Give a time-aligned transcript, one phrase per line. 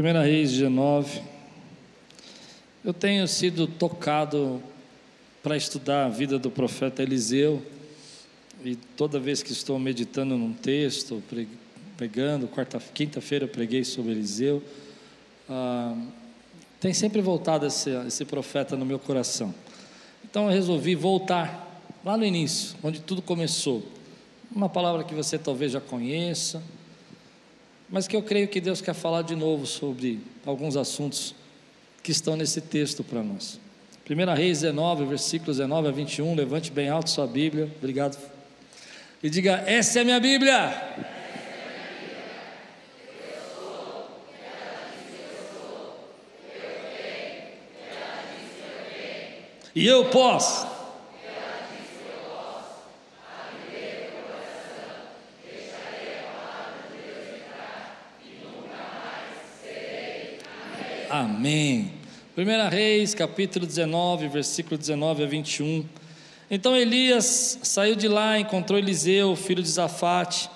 [0.00, 1.20] 1 Reis 19.
[2.82, 4.62] Eu tenho sido tocado
[5.42, 7.62] para estudar a vida do profeta Eliseu,
[8.64, 11.22] e toda vez que estou meditando num texto,
[11.98, 14.62] pregando, quarta, quinta-feira preguei sobre Eliseu,
[15.46, 15.94] ah,
[16.80, 19.54] tem sempre voltado esse, esse profeta no meu coração.
[20.24, 23.82] Então eu resolvi voltar lá no início, onde tudo começou.
[24.50, 26.62] Uma palavra que você talvez já conheça,
[27.90, 31.34] mas que eu creio que Deus quer falar de novo sobre alguns assuntos
[32.02, 33.58] que estão nesse texto para nós.
[34.08, 38.18] 1 Reis 19, versículos 19 a 21, levante bem alto sua Bíblia, obrigado.
[39.22, 40.72] E diga: Essa é a minha Bíblia.
[49.74, 50.69] E eu posso.
[61.10, 61.90] Amém.
[62.38, 65.84] 1 Reis, capítulo 19, versículo 19 a 21.
[66.48, 70.48] Então Elias saiu de lá, encontrou Eliseu, filho de Zafate.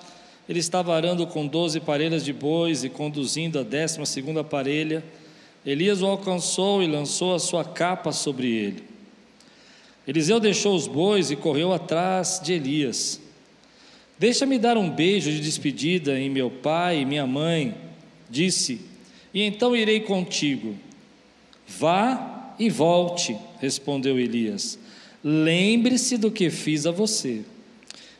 [0.47, 5.03] Ele estava arando com doze parelhas de bois e conduzindo a décima segunda parelha.
[5.65, 8.83] Elias o alcançou e lançou a sua capa sobre ele.
[10.07, 13.19] Eliseu deixou os bois e correu atrás de Elias.
[14.17, 17.75] Deixa-me dar um beijo de despedida em meu pai e minha mãe,
[18.29, 18.94] disse
[19.35, 20.73] e então irei contigo.
[21.67, 24.79] Vá e volte, respondeu Elias.
[25.21, 27.41] Lembre-se do que fiz a você.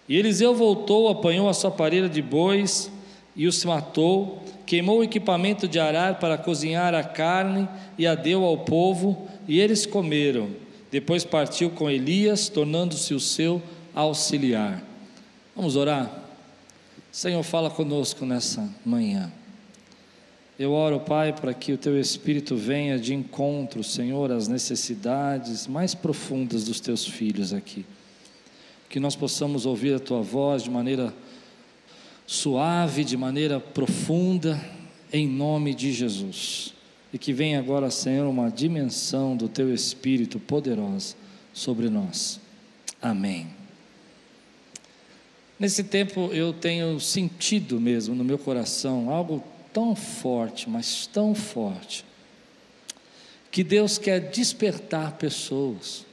[0.10, 2.92] E Eliseu voltou, apanhou a sua parelha de bois
[3.34, 8.44] e os matou, queimou o equipamento de arar para cozinhar a carne e a deu
[8.44, 10.50] ao povo, e eles comeram.
[10.92, 13.62] Depois partiu com Elias, tornando-se o seu
[13.94, 14.84] auxiliar.
[15.56, 16.12] Vamos orar?
[17.12, 19.32] Senhor, fala conosco nessa manhã.
[20.58, 25.94] Eu oro, Pai, para que o Teu Espírito venha de encontro, Senhor, às necessidades mais
[25.94, 27.86] profundas dos Teus filhos aqui.
[28.88, 31.14] Que nós possamos ouvir a Tua voz de maneira
[32.26, 34.58] suave, de maneira profunda,
[35.12, 36.74] em nome de Jesus.
[37.12, 41.18] E que venha agora, Senhor, uma dimensão do Teu Espírito poderosa
[41.54, 42.40] sobre nós.
[43.02, 43.48] Amém.
[45.60, 49.44] Nesse tempo eu tenho sentido mesmo no meu coração algo
[49.76, 52.06] tão forte, mas tão forte,
[53.52, 56.06] que Deus quer despertar pessoas.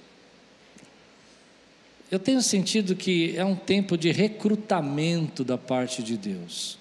[2.10, 6.76] Eu tenho sentido que é um tempo de recrutamento da parte de Deus.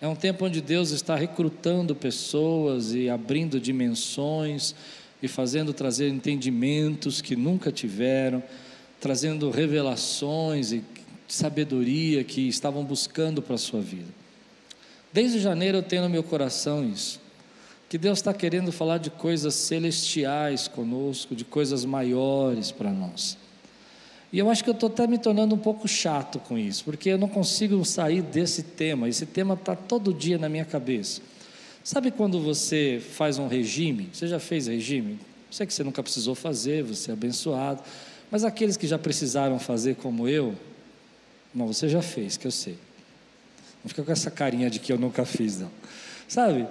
[0.00, 4.72] É um tempo onde Deus está recrutando pessoas e abrindo dimensões
[5.20, 8.40] e fazendo trazer entendimentos que nunca tiveram,
[9.00, 10.84] trazendo revelações e
[11.26, 14.23] sabedoria que estavam buscando para a sua vida.
[15.14, 17.20] Desde janeiro eu tenho no meu coração isso.
[17.88, 23.38] Que Deus está querendo falar de coisas celestiais conosco, de coisas maiores para nós.
[24.32, 27.10] E eu acho que eu estou até me tornando um pouco chato com isso, porque
[27.10, 29.08] eu não consigo sair desse tema.
[29.08, 31.20] Esse tema está todo dia na minha cabeça.
[31.84, 34.08] Sabe quando você faz um regime?
[34.12, 35.20] Você já fez regime?
[35.48, 37.84] Sei que você nunca precisou fazer, você é abençoado.
[38.32, 40.56] Mas aqueles que já precisaram fazer como eu,
[41.54, 42.76] não, você já fez, que eu sei.
[43.84, 45.70] Não fica com essa carinha de que eu nunca fiz, não.
[46.26, 46.66] Sabe?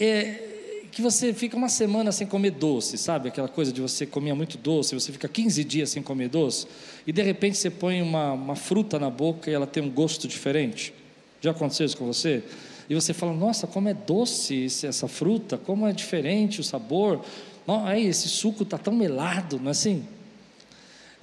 [0.00, 3.28] É, que você fica uma semana sem comer doce, sabe?
[3.28, 6.66] Aquela coisa de você comer muito doce, você fica 15 dias sem comer doce,
[7.06, 10.26] e de repente você põe uma, uma fruta na boca e ela tem um gosto
[10.26, 10.94] diferente.
[11.42, 12.42] Já aconteceu isso com você?
[12.88, 17.22] E você fala, nossa, como é doce essa fruta, como é diferente o sabor.
[17.66, 20.02] Não, aí, esse suco está tão melado, não é assim?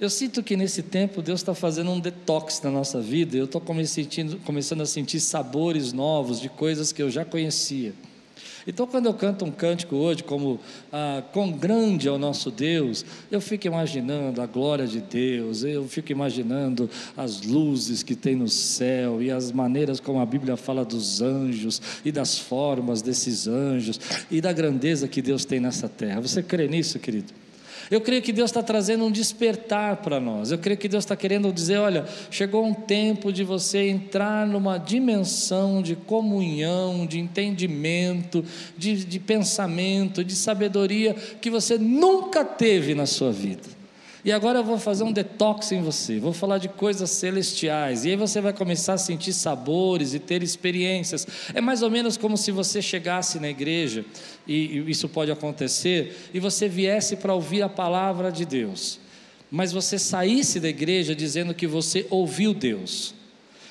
[0.00, 3.36] Eu sinto que nesse tempo Deus está fazendo um detox na nossa vida.
[3.36, 7.94] Eu estou começando a sentir sabores novos de coisas que eu já conhecia.
[8.66, 10.58] Então, quando eu canto um cântico hoje, como
[10.92, 15.86] ah, Quão grande é o nosso Deus, eu fico imaginando a glória de Deus, eu
[15.86, 20.84] fico imaginando as luzes que tem no céu e as maneiras como a Bíblia fala
[20.84, 24.00] dos anjos e das formas desses anjos
[24.30, 26.20] e da grandeza que Deus tem nessa terra.
[26.22, 27.43] Você crê nisso, querido?
[27.90, 30.50] Eu creio que Deus está trazendo um despertar para nós.
[30.50, 34.78] Eu creio que Deus está querendo dizer: olha, chegou um tempo de você entrar numa
[34.78, 38.44] dimensão de comunhão, de entendimento,
[38.76, 43.73] de, de pensamento, de sabedoria que você nunca teve na sua vida.
[44.24, 48.10] E agora eu vou fazer um detox em você, vou falar de coisas celestiais, e
[48.10, 51.26] aí você vai começar a sentir sabores e ter experiências.
[51.52, 54.02] É mais ou menos como se você chegasse na igreja,
[54.48, 58.98] e isso pode acontecer, e você viesse para ouvir a palavra de Deus,
[59.50, 63.14] mas você saísse da igreja dizendo que você ouviu Deus.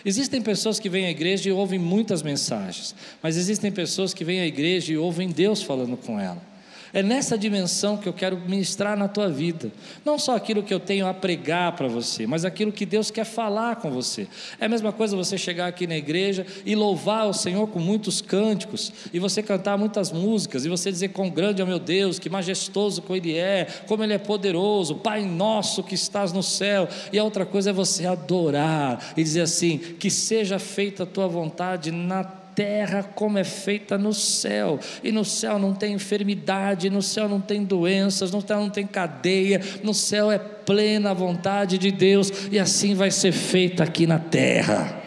[0.05, 4.41] Existem pessoas que vêm à igreja e ouvem muitas mensagens, mas existem pessoas que vêm
[4.41, 6.52] à igreja e ouvem Deus falando com ela.
[6.93, 9.71] É nessa dimensão que eu quero ministrar na tua vida.
[10.05, 13.25] Não só aquilo que eu tenho a pregar para você, mas aquilo que Deus quer
[13.25, 14.27] falar com você.
[14.59, 18.21] É a mesma coisa você chegar aqui na igreja e louvar o Senhor com muitos
[18.21, 22.19] cânticos, e você cantar muitas músicas, e você dizer quão grande é o meu Deus,
[22.19, 26.87] que majestoso como Ele é, como Ele é poderoso, Pai nosso que estás no céu.
[27.11, 31.27] E a outra coisa é você adorar e dizer assim: que seja feita a tua
[31.27, 34.79] vontade na terra terra como é feita no céu.
[35.03, 38.85] E no céu não tem enfermidade, no céu não tem doenças, no céu não tem
[38.85, 44.19] cadeia, no céu é plena vontade de Deus, e assim vai ser feita aqui na
[44.19, 45.01] terra.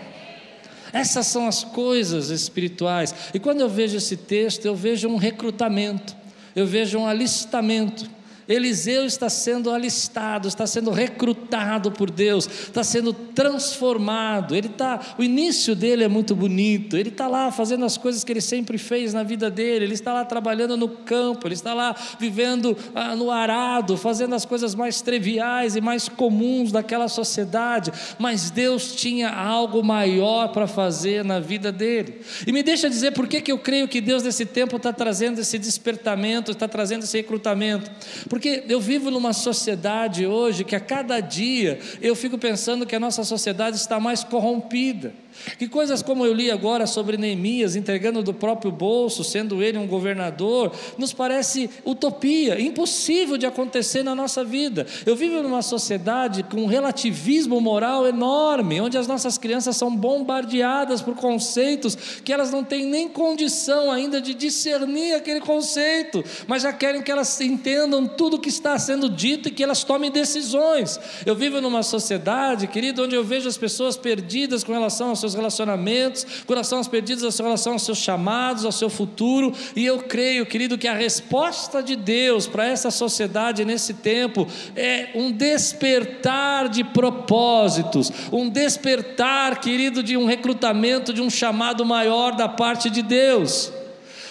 [0.92, 3.14] Essas são as coisas espirituais.
[3.34, 6.16] E quando eu vejo esse texto, eu vejo um recrutamento,
[6.54, 8.15] eu vejo um alistamento.
[8.48, 14.54] Eliseu está sendo alistado, está sendo recrutado por Deus, está sendo transformado.
[14.54, 16.96] Ele está, o início dele é muito bonito.
[16.96, 19.84] Ele está lá fazendo as coisas que ele sempre fez na vida dele.
[19.84, 21.46] Ele está lá trabalhando no campo.
[21.46, 26.70] Ele está lá vivendo ah, no arado, fazendo as coisas mais triviais e mais comuns
[26.70, 27.92] daquela sociedade.
[28.18, 32.20] Mas Deus tinha algo maior para fazer na vida dele.
[32.46, 35.40] E me deixa dizer por que, que eu creio que Deus nesse tempo está trazendo
[35.40, 37.90] esse despertamento, está trazendo esse recrutamento.
[38.36, 43.00] Porque eu vivo numa sociedade hoje que a cada dia eu fico pensando que a
[43.00, 45.14] nossa sociedade está mais corrompida.
[45.58, 49.86] Que coisas como eu li agora sobre Neemias entregando do próprio bolso, sendo ele um
[49.86, 54.86] governador, nos parece utopia, impossível de acontecer na nossa vida.
[55.04, 61.02] Eu vivo numa sociedade com um relativismo moral enorme, onde as nossas crianças são bombardeadas
[61.02, 66.72] por conceitos que elas não têm nem condição ainda de discernir aquele conceito, mas já
[66.72, 70.98] querem que elas entendam tudo o que está sendo dito e que elas tomem decisões.
[71.24, 75.34] Eu vivo numa sociedade, querido, onde eu vejo as pessoas perdidas com relação aos seus
[75.34, 80.78] relacionamentos, corações perdidos em relação aos seus chamados, ao seu futuro, e eu creio, querido,
[80.78, 84.46] que a resposta de Deus para essa sociedade nesse tempo
[84.76, 92.36] é um despertar de propósitos, um despertar, querido, de um recrutamento, de um chamado maior
[92.36, 93.72] da parte de Deus.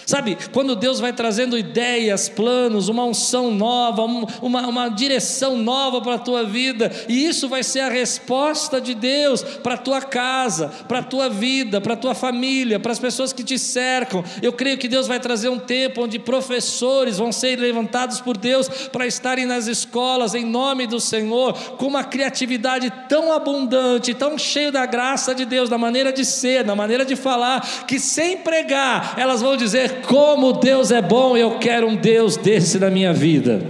[0.06, 6.14] Sabe, quando Deus vai trazendo ideias, planos, uma unção nova, uma, uma direção nova para
[6.14, 10.68] a tua vida, e isso vai ser a resposta de Deus para a tua casa,
[10.86, 14.22] para a tua vida, para a tua família, para as pessoas que te cercam.
[14.40, 18.68] Eu creio que Deus vai trazer um tempo onde professores vão ser levantados por Deus
[18.68, 24.70] para estarem nas escolas, em nome do Senhor, com uma criatividade tão abundante, tão cheio
[24.70, 29.14] da graça de Deus, da maneira de ser, da maneira de falar, que sem pregar,
[29.18, 33.60] elas vão dizer: como Deus é bom, eu quero um Deus desse na minha vida.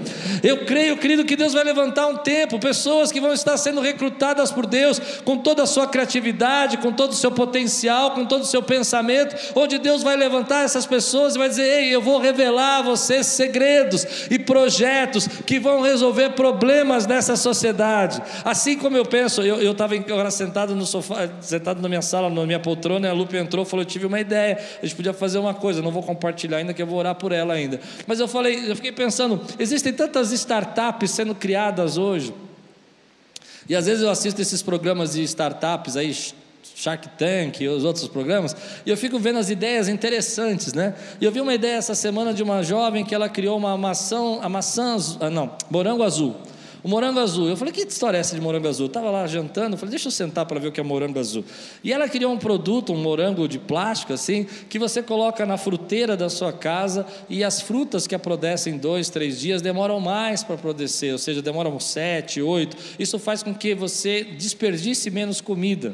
[0.43, 4.53] Eu creio, querido, que Deus vai levantar um tempo, pessoas que vão estar sendo recrutadas
[4.53, 8.47] por Deus com toda a sua criatividade, com todo o seu potencial, com todo o
[8.47, 12.79] seu pensamento, onde Deus vai levantar essas pessoas e vai dizer: Ei, eu vou revelar
[12.79, 18.23] a vocês segredos e projetos que vão resolver problemas dessa sociedade.
[18.45, 22.61] Assim como eu penso, eu estava sentado no sofá, sentado na minha sala, na minha
[22.61, 25.39] poltrona, e a Lupe entrou e falou: Eu tive uma ideia, a gente podia fazer
[25.39, 27.79] uma coisa, não vou compartilhar ainda, que eu vou orar por ela ainda.
[28.07, 32.35] Mas eu falei, eu fiquei pensando: existem tantas startups sendo criadas hoje.
[33.69, 36.15] E às vezes eu assisto esses programas de startups aí,
[36.75, 40.95] Shark Tank e os outros programas, e eu fico vendo as ideias interessantes, né?
[41.21, 44.39] E eu vi uma ideia essa semana de uma jovem que ela criou uma maçã,
[44.41, 46.37] a maçã, ah, não, morango azul.
[46.87, 47.49] O morango azul.
[47.49, 48.87] Eu falei, que história é essa de morango azul?
[48.87, 51.45] Estava lá jantando, eu falei, deixa eu sentar para ver o que é morango azul.
[51.83, 56.17] E ela criou um produto, um morango de plástico, assim, que você coloca na fruteira
[56.17, 61.11] da sua casa e as frutas que apodrecem dois, três dias demoram mais para apodrecer,
[61.11, 62.77] ou seja, demoram sete, oito.
[63.01, 65.93] Isso faz com que você desperdice menos comida.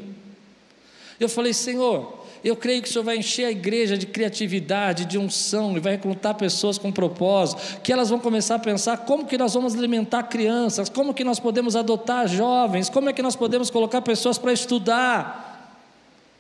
[1.19, 5.17] Eu falei, Senhor, eu creio que o Senhor vai encher a igreja de criatividade, de
[5.17, 9.39] unção, e vai recrutar pessoas com propósito, que elas vão começar a pensar como que
[9.39, 13.71] nós vamos alimentar crianças, como que nós podemos adotar jovens, como é que nós podemos
[13.71, 15.79] colocar pessoas para estudar.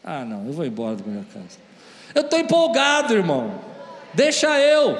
[0.02, 1.58] Ah, não, eu vou embora da minha casa.
[2.14, 3.60] Eu estou empolgado, irmão.
[4.12, 4.98] Deixa eu.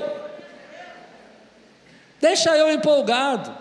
[2.20, 3.52] Deixa eu empolgado.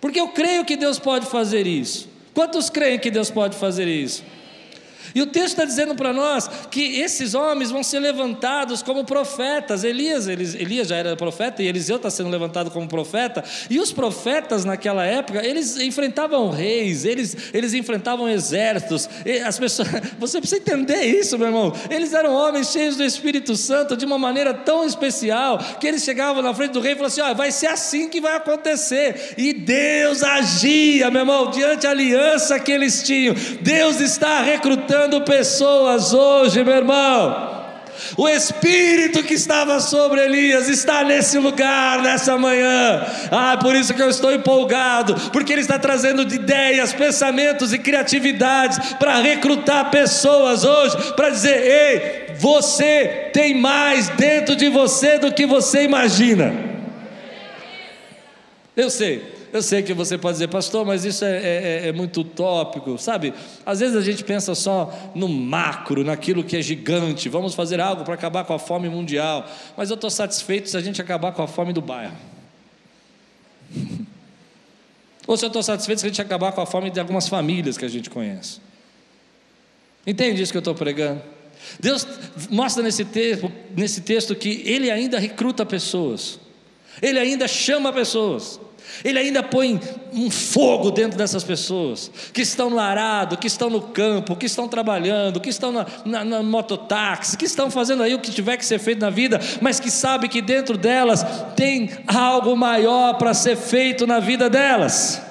[0.00, 2.08] Porque eu creio que Deus pode fazer isso.
[2.32, 4.22] Quantos creem que Deus pode fazer isso?
[5.14, 9.84] E o texto está dizendo para nós que esses homens vão ser levantados como profetas.
[9.84, 13.42] Elias, Elias já era profeta e Eliseu está sendo levantado como profeta.
[13.68, 19.08] E os profetas naquela época, eles enfrentavam reis, eles, eles enfrentavam exércitos.
[19.44, 19.88] as pessoas,
[20.18, 21.72] você precisa entender isso, meu irmão.
[21.88, 26.42] Eles eram homens cheios do Espírito Santo de uma maneira tão especial que eles chegavam
[26.42, 29.34] na frente do rei e falavam assim: oh, vai ser assim que vai acontecer.
[29.36, 33.34] E Deus agia, meu irmão, diante da aliança que eles tinham.
[33.60, 37.60] Deus está recrutando recrutando pessoas hoje, meu irmão.
[38.16, 43.06] O Espírito que estava sobre Elias está nesse lugar, nessa manhã.
[43.30, 48.94] Ah, por isso que eu estou empolgado, porque ele está trazendo ideias, pensamentos e criatividades
[48.94, 55.46] para recrutar pessoas hoje, para dizer: ei, você tem mais dentro de você do que
[55.46, 56.52] você imagina.
[58.76, 59.39] Eu sei.
[59.52, 63.34] Eu sei que você pode dizer, pastor, mas isso é, é, é, muito utópico, sabe?
[63.66, 68.04] Às vezes a gente pensa só no macro, naquilo que é gigante, vamos fazer algo
[68.04, 69.44] para acabar com a fome mundial,
[69.76, 72.16] mas eu estou satisfeito se a gente acabar com a fome do bairro.
[75.26, 77.76] Ou se eu estou satisfeito se a gente acabar com a fome de algumas famílias
[77.76, 78.60] que a gente conhece.
[80.06, 81.22] Entende isso que eu estou pregando?
[81.78, 82.06] Deus
[82.48, 86.40] mostra nesse texto, nesse texto que Ele ainda recruta pessoas,
[87.02, 88.60] Ele ainda chama pessoas.
[89.04, 89.80] Ele ainda põe
[90.12, 94.68] um fogo dentro dessas pessoas que estão no arado, que estão no campo, que estão
[94.68, 98.64] trabalhando, que estão na, na, na mototáxi, que estão fazendo aí o que tiver que
[98.64, 101.24] ser feito na vida, mas que sabe que dentro delas
[101.56, 105.22] tem algo maior para ser feito na vida delas.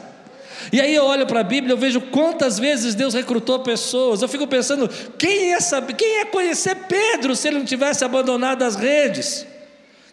[0.71, 4.21] E aí eu olho para a Bíblia, eu vejo quantas vezes Deus recrutou pessoas.
[4.21, 4.87] Eu fico pensando,
[5.17, 9.47] quem ia saber, quem ia conhecer Pedro se ele não tivesse abandonado as redes?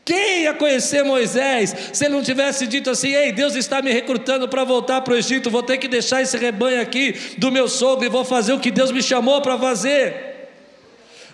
[0.07, 4.49] Quem ia conhecer Moisés se ele não tivesse dito assim: Ei, Deus está me recrutando
[4.49, 8.07] para voltar para o Egito, vou ter que deixar esse rebanho aqui do meu sogro
[8.07, 10.37] e vou fazer o que Deus me chamou para fazer.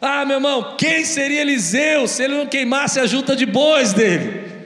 [0.01, 4.62] Ah, meu irmão, quem seria Eliseu se ele não queimasse a junta de bois dele?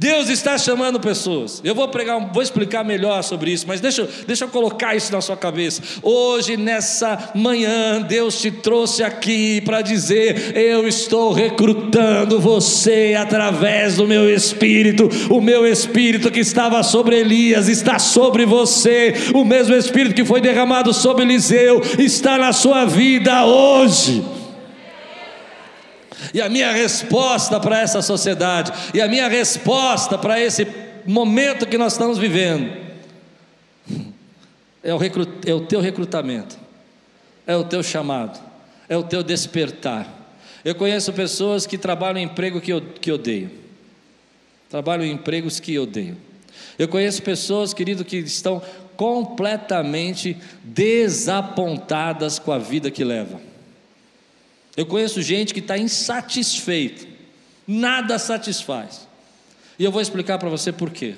[0.00, 1.60] Deus está chamando pessoas.
[1.62, 5.20] Eu vou pregar, vou explicar melhor sobre isso, mas deixa, deixa eu colocar isso na
[5.20, 5.82] sua cabeça.
[6.02, 14.06] Hoje, nessa manhã, Deus te trouxe aqui para dizer: Eu estou recrutando você através do
[14.06, 15.06] meu espírito.
[15.28, 19.12] O meu espírito que estava sobre Elias está sobre você.
[19.34, 24.39] O mesmo espírito que foi derramado sobre Eliseu está na sua vida hoje.
[26.34, 30.66] E a minha resposta para essa sociedade, e a minha resposta para esse
[31.06, 32.70] momento que nós estamos vivendo,
[34.82, 36.58] é o, recrut, é o teu recrutamento,
[37.46, 38.40] é o teu chamado,
[38.88, 40.18] é o teu despertar.
[40.64, 43.50] Eu conheço pessoas que trabalham em emprego que, eu, que odeio,
[44.68, 46.16] trabalham em empregos que odeio.
[46.78, 48.62] Eu conheço pessoas, querido, que estão
[48.96, 53.49] completamente desapontadas com a vida que levam.
[54.80, 57.06] Eu conheço gente que está insatisfeito,
[57.66, 59.06] nada satisfaz.
[59.78, 61.16] E eu vou explicar para você por quê.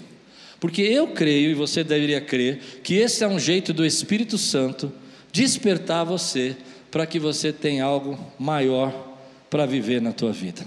[0.58, 4.92] Porque eu creio, e você deveria crer, que esse é um jeito do Espírito Santo
[5.32, 6.56] despertar você
[6.90, 9.16] para que você tenha algo maior
[9.48, 10.62] para viver na tua vida.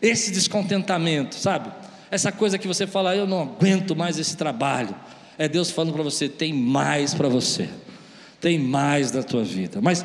[0.00, 1.72] Esse descontentamento, sabe?
[2.08, 4.94] Essa coisa que você fala, eu não aguento mais esse trabalho.
[5.36, 7.68] É Deus falando para você, tem mais para você.
[8.40, 9.80] Tem mais da tua vida.
[9.82, 10.04] Mas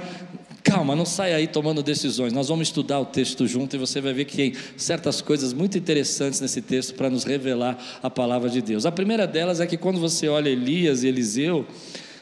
[0.75, 2.33] Calma, não saia aí tomando decisões.
[2.33, 5.77] Nós vamos estudar o texto junto e você vai ver que tem certas coisas muito
[5.77, 8.85] interessantes nesse texto para nos revelar a palavra de Deus.
[8.85, 11.65] A primeira delas é que quando você olha Elias e Eliseu,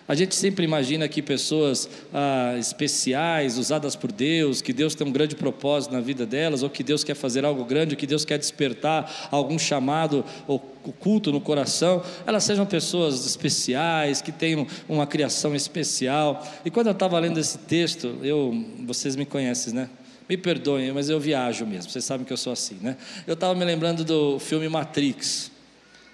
[0.08, 5.12] a gente sempre imagina que pessoas ah, especiais, usadas por Deus, que Deus tem um
[5.12, 8.26] grande propósito na vida delas, ou que Deus quer fazer algo grande, ou que Deus
[8.26, 15.56] quer despertar algum chamado oculto no coração, elas sejam pessoas especiais, que tenham uma criação
[15.56, 16.46] especial.
[16.66, 18.54] E quando eu estava lendo esse texto, eu,
[18.86, 19.90] vocês me conhecem, né?
[20.28, 22.98] Me perdoem, mas eu viajo mesmo, vocês sabem que eu sou assim, né?
[23.26, 25.53] Eu estava me lembrando do filme Matrix.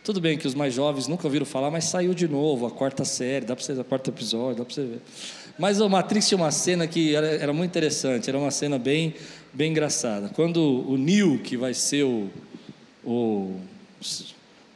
[0.03, 3.03] Tudo bem que os mais jovens nunca ouviram falar, mas saiu de novo, a quarta
[3.03, 5.01] série, dá para você, a quarto episódio, dá para você ver.
[5.57, 9.13] Mas o Matrix tinha uma cena que era, era, muito interessante, era uma cena bem,
[9.53, 10.29] bem engraçada.
[10.29, 12.29] Quando o Neo, que vai ser o,
[13.03, 13.59] o,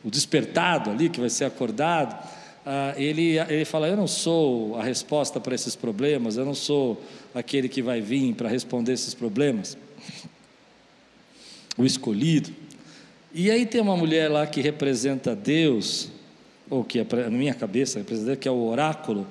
[0.04, 2.22] o despertado ali, que vai ser acordado,
[2.66, 7.02] ah, ele, ele fala: Eu não sou a resposta para esses problemas, eu não sou
[7.34, 9.78] aquele que vai vir para responder esses problemas,
[11.78, 12.52] o escolhido.
[13.34, 16.10] E aí tem uma mulher lá que representa Deus,
[16.70, 19.26] ou que na minha cabeça representa que é o oráculo,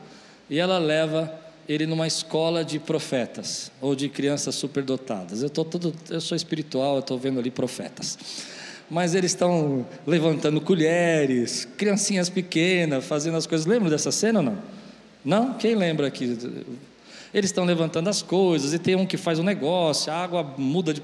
[0.50, 1.32] e ela leva
[1.68, 5.42] ele numa escola de profetas ou de crianças superdotadas.
[5.42, 8.18] Eu tô todo, eu sou espiritual, eu estou vendo ali profetas.
[8.90, 13.66] Mas eles estão levantando colheres, criancinhas pequenas, fazendo as coisas.
[13.66, 14.59] Lembra dessa cena ou não?
[15.25, 15.54] Não?
[15.54, 16.37] Quem lembra aqui?
[17.32, 20.92] Eles estão levantando as coisas, e tem um que faz um negócio, a água muda
[20.92, 21.00] de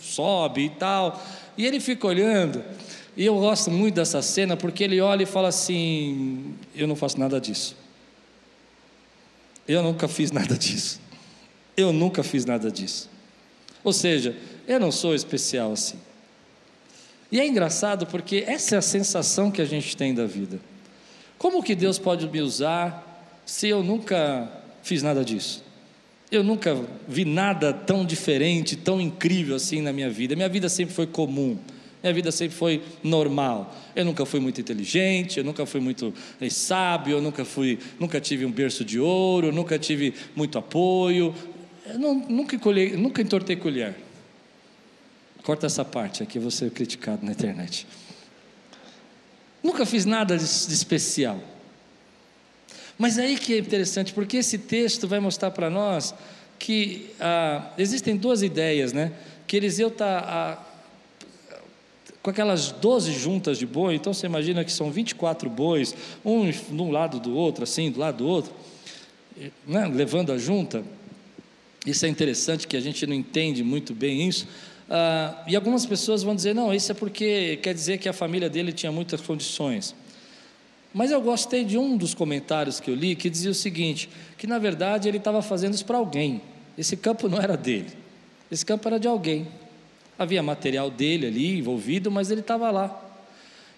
[0.00, 1.20] sobe e tal.
[1.56, 2.62] E ele fica olhando,
[3.16, 7.18] e eu gosto muito dessa cena porque ele olha e fala assim: Eu não faço
[7.18, 7.74] nada disso.
[9.66, 11.00] Eu nunca fiz nada disso.
[11.76, 13.08] Eu nunca fiz nada disso.
[13.82, 14.36] Ou seja,
[14.68, 15.98] eu não sou especial assim.
[17.30, 20.60] E é engraçado porque essa é a sensação que a gente tem da vida.
[21.38, 23.02] Como que Deus pode me usar
[23.44, 24.50] se eu nunca
[24.82, 25.65] fiz nada disso?
[26.30, 30.34] Eu nunca vi nada tão diferente, tão incrível assim na minha vida.
[30.34, 31.56] Minha vida sempre foi comum.
[32.02, 33.74] Minha vida sempre foi normal.
[33.94, 38.20] Eu nunca fui muito inteligente, eu nunca fui muito eh, sábio, eu nunca fui, nunca
[38.20, 41.34] tive um berço de ouro, nunca tive muito apoio.
[41.86, 43.94] Eu não, nunca, colhei, nunca entortei colher.
[45.42, 47.86] Corta essa parte aqui, eu vou ser criticado na internet.
[49.62, 51.40] Nunca fiz nada de, de especial.
[52.98, 56.14] Mas aí que é interessante, porque esse texto vai mostrar para nós
[56.58, 59.12] que ah, existem duas ideias, né?
[59.46, 60.66] Que Eliseu está ah,
[62.22, 66.58] com aquelas 12 juntas de boi, então você imagina que são 24 bois, um de
[66.72, 68.52] um lado do outro, assim, do lado do outro,
[69.66, 70.82] né, levando a junta.
[71.86, 74.48] Isso é interessante que a gente não entende muito bem isso.
[74.90, 78.48] Ah, e algumas pessoas vão dizer: não, isso é porque quer dizer que a família
[78.48, 79.94] dele tinha muitas condições.
[80.96, 84.46] Mas eu gostei de um dos comentários que eu li que dizia o seguinte: que
[84.46, 86.40] na verdade ele estava fazendo isso para alguém.
[86.78, 87.92] Esse campo não era dele,
[88.50, 89.46] esse campo era de alguém.
[90.18, 92.98] Havia material dele ali envolvido, mas ele estava lá.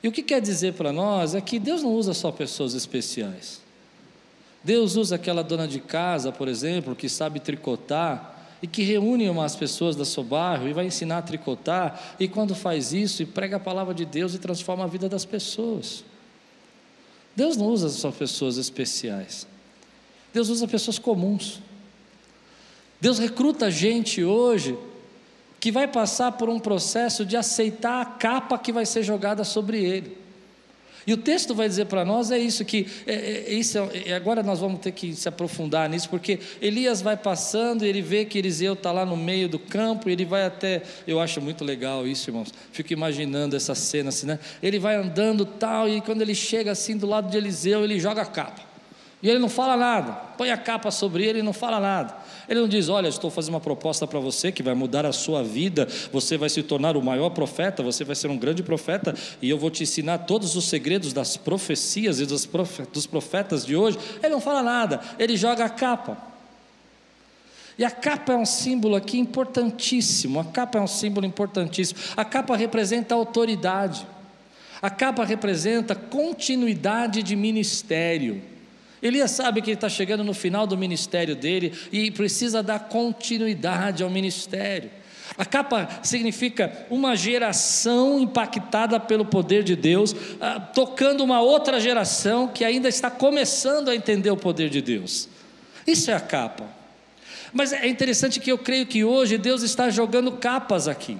[0.00, 3.60] E o que quer dizer para nós é que Deus não usa só pessoas especiais.
[4.62, 9.56] Deus usa aquela dona de casa, por exemplo, que sabe tricotar e que reúne umas
[9.56, 13.60] pessoas da seu bairro e vai ensinar a tricotar, e quando faz isso, prega a
[13.60, 16.04] palavra de Deus e transforma a vida das pessoas.
[17.38, 19.47] Deus não usa só pessoas especiais.
[20.35, 21.61] Deus usa pessoas comuns.
[23.00, 24.76] Deus recruta gente hoje
[25.61, 29.85] que vai passar por um processo de aceitar a capa que vai ser jogada sobre
[29.85, 30.18] ele.
[31.09, 34.43] E o texto vai dizer para nós é isso que é, é, isso é, agora
[34.43, 38.75] nós vamos ter que se aprofundar nisso porque Elias vai passando ele vê que Eliseu
[38.75, 42.29] está lá no meio do campo e ele vai até eu acho muito legal isso
[42.29, 44.38] irmãos fico imaginando essa cena assim né?
[44.62, 48.21] Ele vai andando tal e quando ele chega assim do lado de Eliseu ele joga
[48.21, 48.67] a capa
[49.20, 52.14] e ele não fala nada, põe a capa sobre ele e não fala nada.
[52.48, 55.42] Ele não diz: Olha, estou fazendo uma proposta para você que vai mudar a sua
[55.42, 59.50] vida, você vai se tornar o maior profeta, você vai ser um grande profeta, e
[59.50, 63.98] eu vou te ensinar todos os segredos das profecias e dos profetas de hoje.
[64.22, 66.16] Ele não fala nada, ele joga a capa.
[67.76, 70.40] E a capa é um símbolo aqui importantíssimo.
[70.40, 72.00] A capa é um símbolo importantíssimo.
[72.16, 74.04] A capa representa autoridade.
[74.83, 78.42] A capa representa continuidade de ministério.
[79.02, 84.02] Elias sabe que ele está chegando no final do ministério dele e precisa dar continuidade
[84.02, 84.90] ao ministério.
[85.37, 92.48] A capa significa uma geração impactada pelo poder de Deus, ah, tocando uma outra geração
[92.48, 95.28] que ainda está começando a entender o poder de Deus.
[95.87, 96.64] Isso é a capa.
[97.52, 101.18] Mas é interessante que eu creio que hoje Deus está jogando capas aqui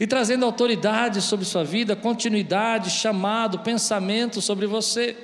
[0.00, 5.16] e trazendo autoridade sobre sua vida, continuidade, chamado, pensamento sobre você.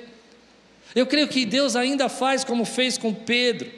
[0.95, 3.69] Eu creio que Deus ainda faz como fez com Pedro.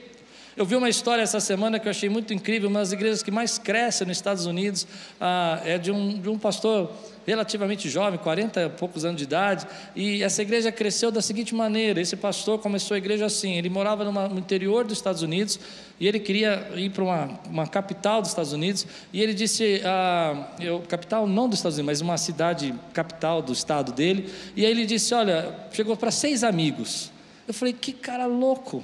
[0.57, 2.67] Eu vi uma história essa semana que eu achei muito incrível.
[2.67, 4.87] Uma das igrejas que mais cresce nos Estados Unidos
[5.21, 6.91] ah, é de um, de um pastor
[7.27, 9.67] relativamente jovem, 40 e poucos anos de idade.
[9.95, 13.53] E essa igreja cresceu da seguinte maneira: esse pastor começou a igreja assim.
[13.53, 15.59] Ele morava no interior dos Estados Unidos
[15.99, 18.87] e ele queria ir para uma, uma capital dos Estados Unidos.
[19.13, 23.53] E ele disse: ah, eu, capital não dos Estados Unidos, mas uma cidade capital do
[23.53, 24.27] estado dele.
[24.55, 27.11] E aí ele disse: Olha, chegou para seis amigos.
[27.47, 28.83] Eu falei: Que cara louco.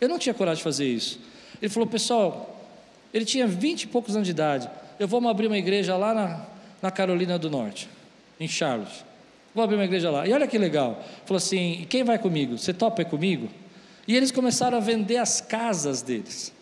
[0.00, 1.20] Eu não tinha coragem de fazer isso.
[1.60, 2.68] Ele falou: Pessoal,
[3.12, 4.68] ele tinha vinte e poucos anos de idade.
[4.98, 6.46] Eu vou abrir uma igreja lá na,
[6.82, 7.88] na Carolina do Norte,
[8.38, 9.04] em Charlotte.
[9.54, 10.26] Vou abrir uma igreja lá.
[10.26, 11.02] E olha que legal.
[11.24, 12.58] Falou assim: quem vai comigo?
[12.58, 13.48] Você topa comigo?
[14.06, 16.52] E eles começaram a vender as casas deles.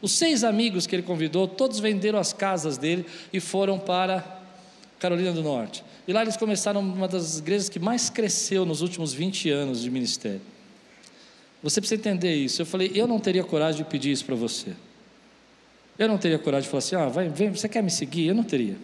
[0.00, 4.22] Os seis amigos que ele convidou, todos venderam as casas dele e foram para
[4.98, 5.82] Carolina do Norte.
[6.06, 9.90] E lá eles começaram uma das igrejas que mais cresceu nos últimos 20 anos de
[9.90, 10.42] ministério.
[11.64, 12.60] Você precisa entender isso.
[12.60, 14.72] Eu falei, eu não teria coragem de pedir isso para você.
[15.98, 18.26] Eu não teria coragem de falar assim, ah, vai, vem, você quer me seguir?
[18.26, 18.76] Eu não teria.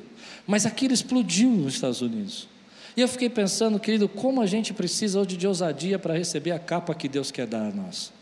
[0.47, 2.49] Mas aquilo explodiu nos Estados Unidos.
[2.97, 6.59] E eu fiquei pensando, querido, como a gente precisa hoje de ousadia para receber a
[6.59, 8.15] capa que Deus quer dar a nós.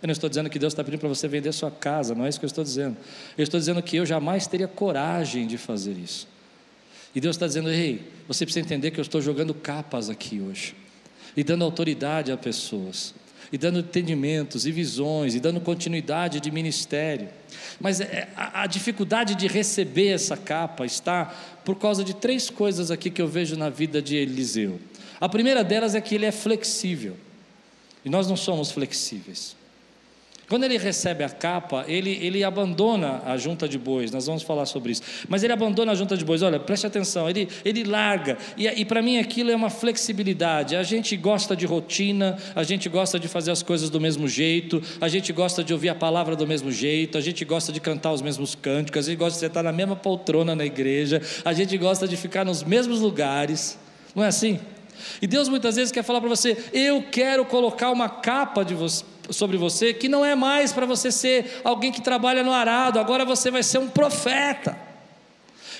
[0.00, 2.28] Eu não estou dizendo que Deus está pedindo para você vender sua casa, não é
[2.28, 2.96] isso que eu estou dizendo.
[3.36, 6.28] Eu estou dizendo que eu jamais teria coragem de fazer isso.
[7.12, 10.76] E Deus está dizendo, ei, você precisa entender que eu estou jogando capas aqui hoje
[11.36, 13.12] e dando autoridade a pessoas
[13.52, 17.28] e dando entendimentos e visões, e dando continuidade de ministério.
[17.80, 21.26] Mas é, a dificuldade de receber essa capa está
[21.64, 24.80] por causa de três coisas aqui que eu vejo na vida de Eliseu.
[25.20, 27.16] A primeira delas é que ele é flexível,
[28.04, 29.56] e nós não somos flexíveis.
[30.48, 34.64] Quando ele recebe a capa, ele, ele abandona a junta de bois, nós vamos falar
[34.64, 35.02] sobre isso.
[35.28, 38.38] Mas ele abandona a junta de bois, olha, preste atenção, ele, ele larga.
[38.56, 40.76] E, e para mim aquilo é uma flexibilidade.
[40.76, 44.80] A gente gosta de rotina, a gente gosta de fazer as coisas do mesmo jeito,
[45.00, 48.12] a gente gosta de ouvir a palavra do mesmo jeito, a gente gosta de cantar
[48.12, 51.76] os mesmos cânticos, a gente gosta de sentar na mesma poltrona na igreja, a gente
[51.76, 53.76] gosta de ficar nos mesmos lugares.
[54.14, 54.60] Não é assim?
[55.20, 58.66] E Deus muitas vezes quer falar para você: eu quero colocar uma capa
[59.30, 63.24] sobre você que não é mais para você ser alguém que trabalha no arado, agora
[63.24, 64.76] você vai ser um profeta.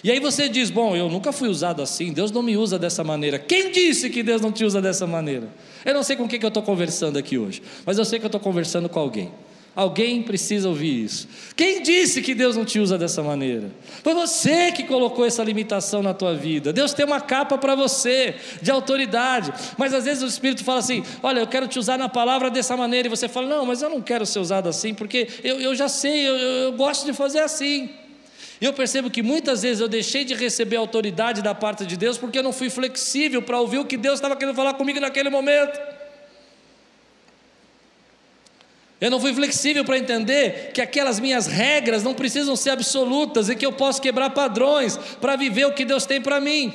[0.02, 3.02] E aí você diz: Bom, eu nunca fui usado assim, Deus não me usa dessa
[3.02, 3.38] maneira.
[3.38, 5.48] Quem disse que Deus não te usa dessa maneira?
[5.84, 8.24] Eu não sei com quem que eu estou conversando aqui hoje, mas eu sei que
[8.24, 9.30] eu estou conversando com alguém.
[9.76, 11.28] Alguém precisa ouvir isso.
[11.54, 13.70] Quem disse que Deus não te usa dessa maneira?
[14.02, 16.72] Foi você que colocou essa limitação na tua vida.
[16.72, 21.04] Deus tem uma capa para você de autoridade, mas às vezes o Espírito fala assim:
[21.22, 23.90] Olha, eu quero te usar na palavra dessa maneira, e você fala: Não, mas eu
[23.90, 27.40] não quero ser usado assim, porque eu, eu já sei, eu, eu gosto de fazer
[27.40, 27.90] assim.
[28.58, 32.16] E eu percebo que muitas vezes eu deixei de receber autoridade da parte de Deus
[32.16, 35.28] porque eu não fui flexível para ouvir o que Deus estava querendo falar comigo naquele
[35.28, 35.95] momento.
[39.00, 43.54] Eu não fui flexível para entender que aquelas minhas regras não precisam ser absolutas e
[43.54, 46.72] que eu posso quebrar padrões para viver o que Deus tem para mim.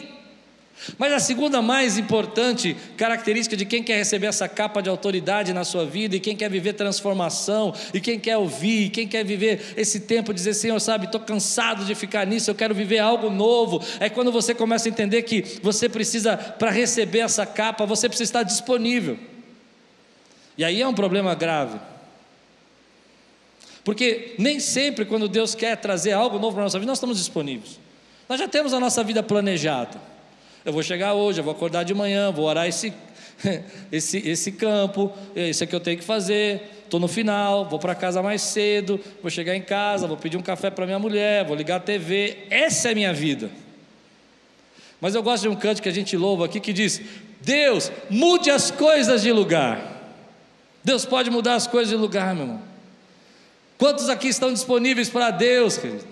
[0.98, 5.64] Mas a segunda mais importante característica de quem quer receber essa capa de autoridade na
[5.64, 9.74] sua vida e quem quer viver transformação e quem quer ouvir, e quem quer viver
[9.78, 13.84] esse tempo, dizer Senhor, sabe, estou cansado de ficar nisso, eu quero viver algo novo.
[14.00, 18.30] É quando você começa a entender que você precisa, para receber essa capa, você precisa
[18.30, 19.20] estar disponível.
[20.58, 21.91] E aí é um problema grave.
[23.84, 27.18] Porque nem sempre, quando Deus quer trazer algo novo para a nossa vida, nós estamos
[27.18, 27.80] disponíveis.
[28.30, 30.00] Nós já temos a nossa vida planejada.
[30.64, 32.94] Eu vou chegar hoje, eu vou acordar de manhã, vou orar esse,
[33.92, 36.62] esse, esse campo, isso é que eu tenho que fazer.
[36.84, 40.42] Estou no final, vou para casa mais cedo, vou chegar em casa, vou pedir um
[40.42, 42.38] café para minha mulher, vou ligar a TV.
[42.50, 43.50] Essa é a minha vida.
[45.00, 47.02] Mas eu gosto de um canto que a gente louva aqui que diz:
[47.42, 49.90] Deus, mude as coisas de lugar.
[50.84, 52.71] Deus pode mudar as coisas de lugar, meu irmão.
[53.82, 56.06] Quantos aqui estão disponíveis para Deus, querido?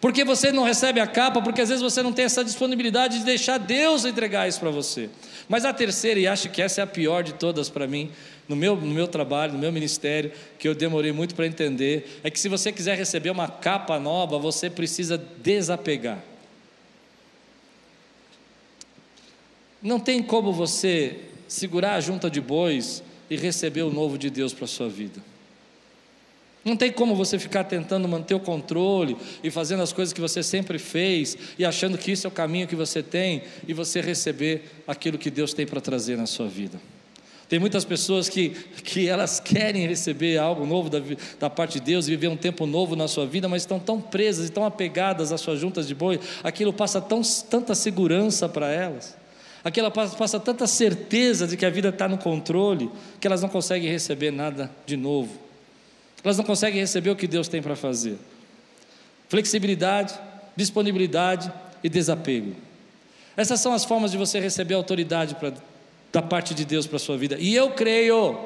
[0.00, 3.24] Porque você não recebe a capa, porque às vezes você não tem essa disponibilidade de
[3.26, 5.10] deixar Deus entregar isso para você.
[5.46, 8.10] Mas a terceira, e acho que essa é a pior de todas para mim,
[8.48, 12.30] no meu, no meu trabalho, no meu ministério, que eu demorei muito para entender, é
[12.30, 16.24] que se você quiser receber uma capa nova, você precisa desapegar.
[19.82, 24.54] Não tem como você segurar a junta de bois e receber o novo de Deus
[24.54, 25.33] para a sua vida.
[26.64, 30.42] Não tem como você ficar tentando manter o controle e fazendo as coisas que você
[30.42, 34.64] sempre fez e achando que isso é o caminho que você tem e você receber
[34.88, 36.80] aquilo que Deus tem para trazer na sua vida.
[37.48, 38.50] Tem muitas pessoas que,
[38.82, 41.00] que elas querem receber algo novo da,
[41.38, 44.48] da parte de Deus, viver um tempo novo na sua vida, mas estão tão presas
[44.48, 49.14] e tão apegadas às suas juntas de boi, aquilo passa tão, tanta segurança para elas,
[49.62, 53.50] aquilo passa, passa tanta certeza de que a vida está no controle, que elas não
[53.50, 55.43] conseguem receber nada de novo.
[56.24, 58.16] Elas não conseguem receber o que Deus tem para fazer.
[59.28, 60.18] Flexibilidade,
[60.56, 62.56] disponibilidade e desapego.
[63.36, 65.52] Essas são as formas de você receber autoridade pra,
[66.10, 67.36] da parte de Deus para a sua vida.
[67.38, 68.38] E eu creio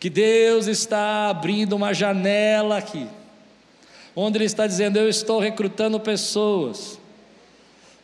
[0.00, 3.06] que Deus está abrindo uma janela aqui,
[4.16, 6.98] onde Ele está dizendo: Eu estou recrutando pessoas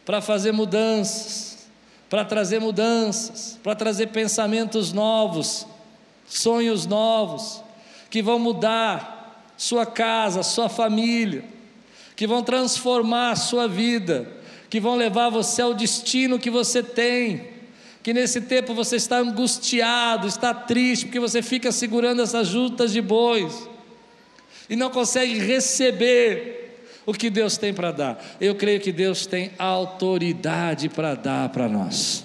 [0.05, 1.67] para fazer mudanças,
[2.09, 5.67] para trazer mudanças, para trazer pensamentos novos,
[6.27, 7.64] sonhos novos
[8.15, 11.43] que vão mudar sua casa, sua família,
[12.15, 14.29] que vão transformar a sua vida,
[14.71, 17.45] que vão levar você ao destino que você tem.
[18.05, 23.01] Que nesse tempo você está angustiado, está triste, porque você fica segurando essas juntas de
[23.01, 23.69] bois
[24.71, 28.25] e não consegue receber o que Deus tem para dar.
[28.41, 32.25] Eu creio que Deus tem autoridade para dar para nós.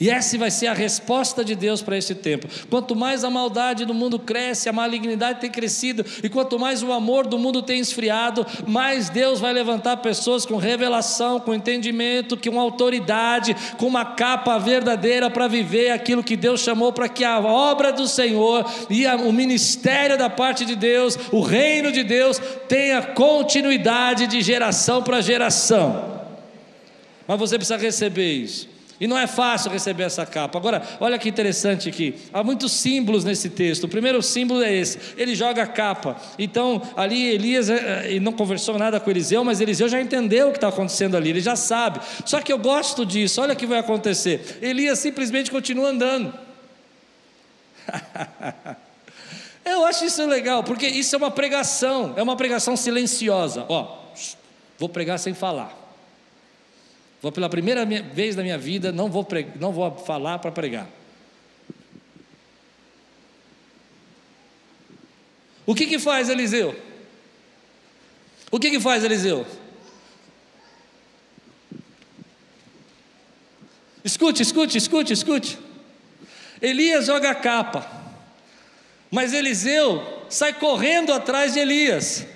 [0.00, 2.48] E essa vai ser a resposta de Deus para esse tempo.
[2.68, 6.92] Quanto mais a maldade do mundo cresce, a malignidade tem crescido, e quanto mais o
[6.92, 12.58] amor do mundo tem esfriado, mais Deus vai levantar pessoas com revelação, com entendimento, com
[12.58, 17.92] autoridade, com uma capa verdadeira para viver aquilo que Deus chamou para que a obra
[17.92, 24.26] do Senhor e o ministério da parte de Deus, o reino de Deus, tenha continuidade
[24.26, 26.22] de geração para geração.
[27.26, 28.73] Mas você precisa receber isso.
[29.00, 30.56] E não é fácil receber essa capa.
[30.56, 32.14] Agora, olha que interessante aqui.
[32.32, 33.84] Há muitos símbolos nesse texto.
[33.84, 36.16] O primeiro símbolo é esse: ele joga a capa.
[36.38, 40.58] Então, ali Elias ele não conversou nada com Eliseu, mas Eliseu já entendeu o que
[40.58, 42.00] está acontecendo ali, ele já sabe.
[42.24, 43.40] Só que eu gosto disso.
[43.40, 46.32] Olha o que vai acontecer: Elias simplesmente continua andando.
[49.64, 53.64] Eu acho isso legal, porque isso é uma pregação, é uma pregação silenciosa.
[53.66, 53.96] Ó,
[54.78, 55.83] vou pregar sem falar.
[57.24, 60.86] Vou pela primeira vez na minha vida, não vou, pregar, não vou falar para pregar.
[65.64, 66.78] O que que faz Eliseu?
[68.50, 69.46] O que que faz Eliseu?
[74.04, 75.58] Escute, escute, escute, escute.
[76.60, 77.90] Elias joga a capa,
[79.10, 82.26] mas Eliseu sai correndo atrás de Elias.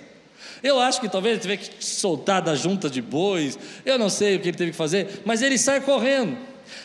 [0.62, 4.36] Eu acho que talvez ele teve que soltar da junta de bois, eu não sei
[4.36, 6.36] o que ele teve que fazer, mas ele sai correndo.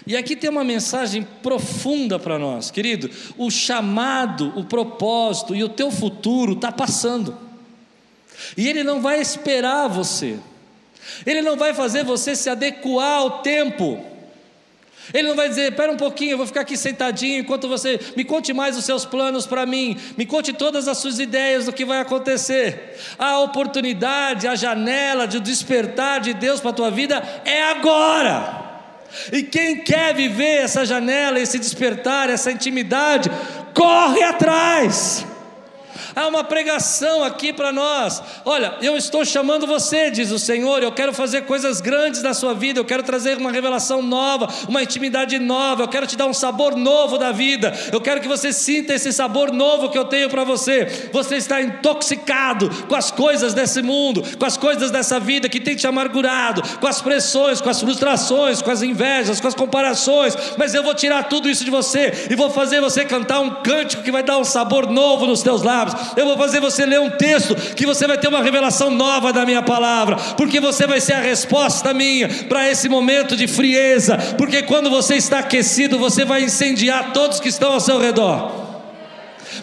[0.08, 3.10] E aqui tem uma mensagem profunda para nós, querido.
[3.38, 7.38] O chamado, o propósito e o teu futuro está passando,
[8.58, 10.38] e ele não vai esperar você,
[11.26, 14.13] ele não vai fazer você se adequar ao tempo.
[15.12, 18.24] Ele não vai dizer, espera um pouquinho, eu vou ficar aqui sentadinho enquanto você me
[18.24, 21.84] conte mais os seus planos para mim, me conte todas as suas ideias do que
[21.84, 22.98] vai acontecer.
[23.18, 28.62] A oportunidade, a janela de despertar de Deus para a tua vida é agora.
[29.32, 33.30] E quem quer viver essa janela, esse despertar, essa intimidade,
[33.74, 35.26] corre atrás.
[36.16, 38.22] Há uma pregação aqui para nós.
[38.46, 40.84] Olha, eu estou chamando você, diz o Senhor.
[40.84, 42.80] Eu quero fazer coisas grandes na sua vida.
[42.80, 45.84] Eu quero trazer uma revelação nova, uma intimidade nova.
[45.84, 47.74] Eu quero te dar um sabor novo da vida.
[47.92, 51.10] Eu quero que você sinta esse sabor novo que eu tenho para você.
[51.12, 55.76] Você está intoxicado com as coisas desse mundo, com as coisas dessa vida que tem
[55.76, 60.36] te amargurado, com as pressões, com as frustrações, com as invejas, com as comparações.
[60.58, 64.04] Mas eu vou tirar tudo isso de você e vou fazer você cantar um cântico
[64.04, 67.10] que vai dar um sabor novo nos teus lábios eu vou fazer você ler um
[67.10, 71.14] texto que você vai ter uma revelação nova da minha palavra, porque você vai ser
[71.14, 76.44] a resposta minha para esse momento de frieza, porque quando você está aquecido, você vai
[76.44, 78.52] incendiar todos que estão ao seu redor.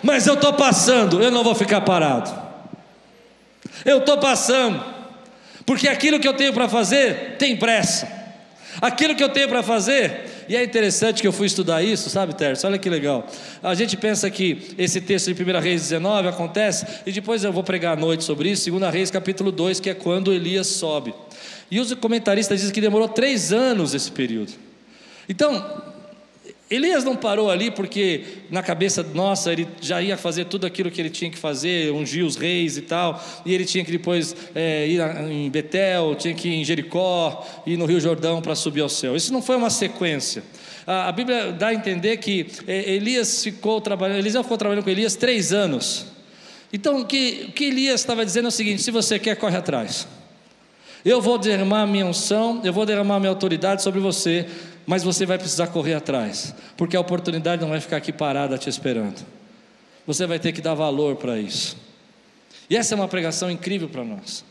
[0.02, 2.30] Mas eu estou passando, eu não vou ficar parado.
[3.84, 4.82] Eu estou passando,
[5.66, 8.08] porque aquilo que eu tenho para fazer tem pressa.
[8.80, 12.34] Aquilo que eu tenho para fazer e é interessante que eu fui estudar isso, sabe,
[12.34, 12.66] Terço?
[12.66, 13.24] Olha que legal.
[13.62, 17.62] A gente pensa que esse texto de 1 Reis 19 acontece, e depois eu vou
[17.62, 21.14] pregar à noite sobre isso, 2 Reis capítulo 2, que é quando Elias sobe.
[21.70, 24.52] E os comentaristas dizem que demorou três anos esse período.
[25.28, 25.89] Então,
[26.70, 31.00] Elias não parou ali porque na cabeça nossa ele já ia fazer tudo aquilo que
[31.00, 34.86] ele tinha que fazer, ungir os reis e tal, e ele tinha que depois é,
[34.86, 38.88] ir em Betel, tinha que ir em Jericó, ir no Rio Jordão para subir ao
[38.88, 39.16] céu.
[39.16, 40.44] Isso não foi uma sequência.
[40.86, 44.90] A, a Bíblia dá a entender que é, Elias ficou trabalhando, Eliseu ficou trabalhando com
[44.90, 46.06] Elias três anos.
[46.72, 49.56] Então o que, o que Elias estava dizendo é o seguinte: se você quer, corre
[49.56, 50.06] atrás.
[51.04, 54.46] Eu vou derramar minha unção, eu vou derramar minha autoridade sobre você,
[54.86, 58.68] mas você vai precisar correr atrás, porque a oportunidade não vai ficar aqui parada te
[58.68, 59.24] esperando.
[60.06, 61.76] Você vai ter que dar valor para isso.
[62.68, 64.44] E essa é uma pregação incrível para nós.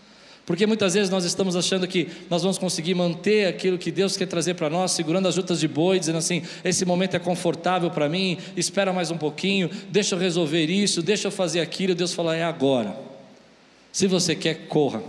[0.46, 4.26] Porque muitas vezes nós estamos achando que nós vamos conseguir manter aquilo que Deus quer
[4.26, 8.10] trazer para nós, segurando as juntas de boi, dizendo assim: esse momento é confortável para
[8.10, 11.94] mim, espera mais um pouquinho, deixa eu resolver isso, deixa eu fazer aquilo.
[11.94, 12.98] Deus fala: é agora.
[13.92, 15.04] Se você quer, corra.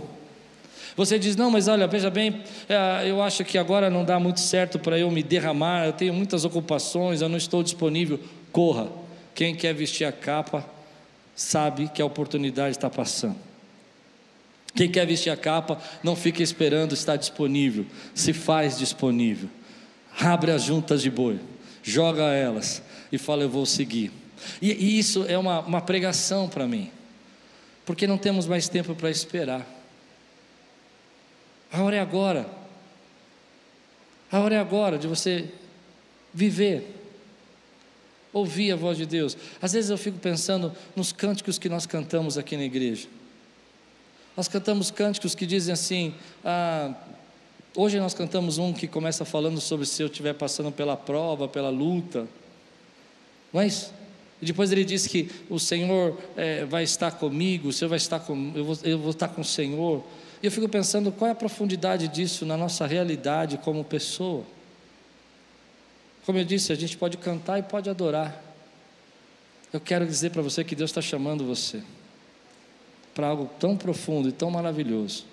[0.95, 4.39] Você diz, não, mas olha, veja bem, é, eu acho que agora não dá muito
[4.39, 8.19] certo para eu me derramar, eu tenho muitas ocupações, eu não estou disponível.
[8.51, 8.89] Corra.
[9.33, 10.65] Quem quer vestir a capa
[11.35, 13.37] sabe que a oportunidade está passando.
[14.75, 19.49] Quem quer vestir a capa não fica esperando estar disponível, se faz disponível.
[20.19, 21.39] Abre as juntas de boi,
[21.83, 24.11] joga elas e fala: Eu vou seguir.
[24.61, 26.89] E, e isso é uma, uma pregação para mim,
[27.85, 29.80] porque não temos mais tempo para esperar.
[31.71, 32.49] A hora é agora.
[34.31, 35.49] A hora é agora de você
[36.33, 36.95] viver,
[38.31, 39.37] ouvir a voz de Deus.
[39.61, 43.07] Às vezes eu fico pensando nos cânticos que nós cantamos aqui na igreja.
[44.35, 46.93] Nós cantamos cânticos que dizem assim: ah,
[47.75, 51.69] hoje nós cantamos um que começa falando sobre se eu estiver passando pela prova, pela
[51.69, 52.27] luta.
[53.51, 53.93] Não é isso?
[54.41, 58.19] E depois ele diz que o Senhor é, vai estar comigo, o Senhor vai estar
[58.19, 60.03] com, eu vou, eu vou estar com o Senhor.
[60.41, 64.43] E eu fico pensando qual é a profundidade disso na nossa realidade como pessoa.
[66.25, 68.41] Como eu disse, a gente pode cantar e pode adorar.
[69.71, 71.81] Eu quero dizer para você que Deus está chamando você
[73.13, 75.25] para algo tão profundo e tão maravilhoso.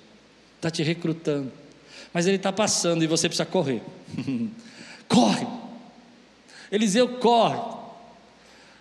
[0.56, 1.52] Está te recrutando.
[2.12, 3.82] Mas ele está passando e você precisa correr.
[5.08, 5.46] corre!
[6.70, 7.77] Eliseu corre.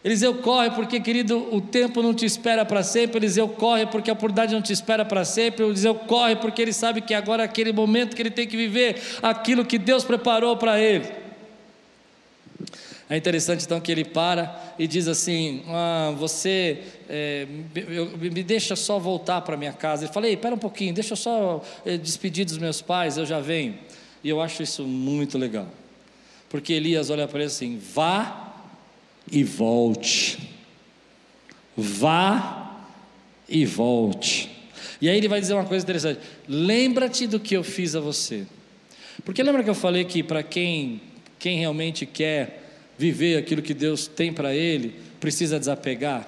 [0.03, 3.17] Eliseu corre porque, querido, o tempo não te espera para sempre.
[3.17, 5.65] Eliseu corre porque a oportunidade não te espera para sempre.
[5.65, 9.01] Eliseu corre porque ele sabe que agora é aquele momento que ele tem que viver
[9.21, 11.05] aquilo que Deus preparou para ele.
[13.09, 16.79] É interessante então que ele para e diz assim: ah, Você
[17.09, 20.03] é, eu, me deixa só voltar para minha casa.
[20.03, 23.25] Ele fala: Ei, espera um pouquinho, deixa eu só é, despedir dos meus pais, eu
[23.25, 23.77] já venho.
[24.23, 25.67] E eu acho isso muito legal,
[26.49, 28.56] porque Elias olha para ele assim: Vá
[29.31, 30.39] e volte,
[31.75, 32.87] vá
[33.47, 34.49] e volte.
[35.01, 38.45] E aí ele vai dizer uma coisa interessante: Lembra-te do que eu fiz a você.
[39.23, 41.01] Porque lembra que eu falei que para quem,
[41.39, 42.63] quem realmente quer
[42.97, 46.27] viver aquilo que Deus tem para ele, precisa desapegar.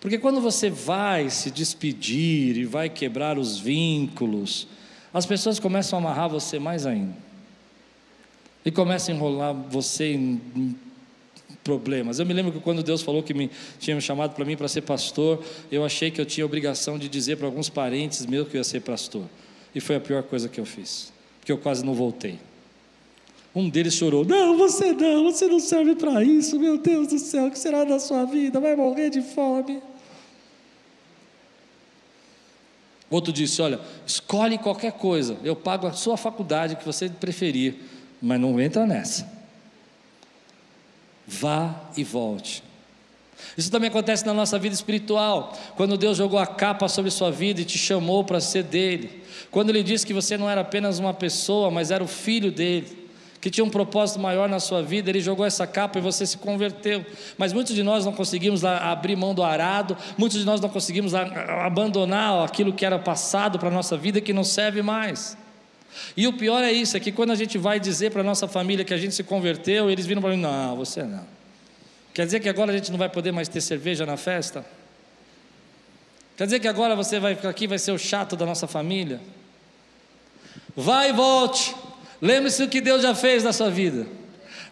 [0.00, 4.68] Porque quando você vai se despedir e vai quebrar os vínculos,
[5.12, 7.14] as pessoas começam a amarrar você mais ainda.
[8.64, 10.76] E começam a enrolar você em
[11.66, 12.20] problemas.
[12.20, 13.50] Eu me lembro que quando Deus falou que me
[13.80, 17.08] tinha me chamado para mim para ser pastor, eu achei que eu tinha obrigação de
[17.08, 19.24] dizer para alguns parentes meus que eu ia ser pastor.
[19.74, 22.38] E foi a pior coisa que eu fiz, porque eu quase não voltei.
[23.52, 27.46] Um deles chorou: Não, você não, você não serve para isso, meu Deus do céu,
[27.46, 28.60] o que será da sua vida?
[28.60, 29.82] Vai morrer de fome.
[33.10, 37.74] Outro disse: Olha, escolhe qualquer coisa, eu pago a sua faculdade que você preferir,
[38.22, 39.35] mas não entra nessa.
[41.26, 42.62] Vá e volte.
[43.56, 45.56] Isso também acontece na nossa vida espiritual.
[45.76, 49.22] Quando Deus jogou a capa sobre sua vida e te chamou para ser dele.
[49.50, 53.06] Quando Ele disse que você não era apenas uma pessoa, mas era o filho dele
[53.46, 56.36] que tinha um propósito maior na sua vida, ele jogou essa capa e você se
[56.36, 57.06] converteu.
[57.38, 61.14] Mas muitos de nós não conseguimos abrir mão do arado, muitos de nós não conseguimos
[61.14, 65.38] abandonar aquilo que era passado para a nossa vida que não serve mais.
[66.16, 68.48] E o pior é isso, é que quando a gente vai dizer para a nossa
[68.48, 71.26] família que a gente se converteu, eles viram para mim, não, você não.
[72.12, 74.64] Quer dizer que agora a gente não vai poder mais ter cerveja na festa?
[76.36, 79.20] Quer dizer que agora você vai ficar aqui, vai ser o chato da nossa família?
[80.74, 81.74] Vai e volte.
[82.20, 84.06] Lembre-se do que Deus já fez na sua vida.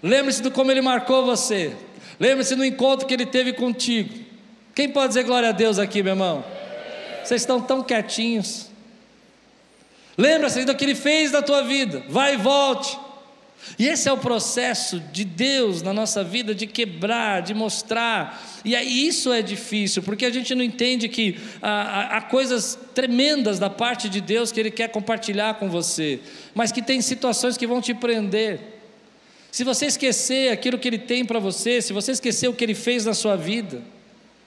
[0.03, 1.75] Lembre-se de como Ele marcou você.
[2.21, 4.13] Lembre-se do encontro que Ele teve contigo.
[4.75, 6.45] Quem pode dizer glória a Deus aqui, meu irmão?
[7.23, 8.69] Vocês estão tão quietinhos.
[10.17, 12.05] Lembra-se do que Ele fez na tua vida.
[12.09, 12.99] Vai e volte.
[13.79, 18.43] E esse é o processo de Deus na nossa vida de quebrar, de mostrar.
[18.65, 23.59] E aí isso é difícil, porque a gente não entende que há, há, coisas tremendas
[23.59, 26.21] da parte de Deus que Ele quer compartilhar com você,
[26.55, 28.61] mas que tem situações que vão te prender.
[29.51, 32.75] Se você esquecer aquilo que Ele tem para você, se você esquecer o que Ele
[32.75, 33.83] fez na sua vida,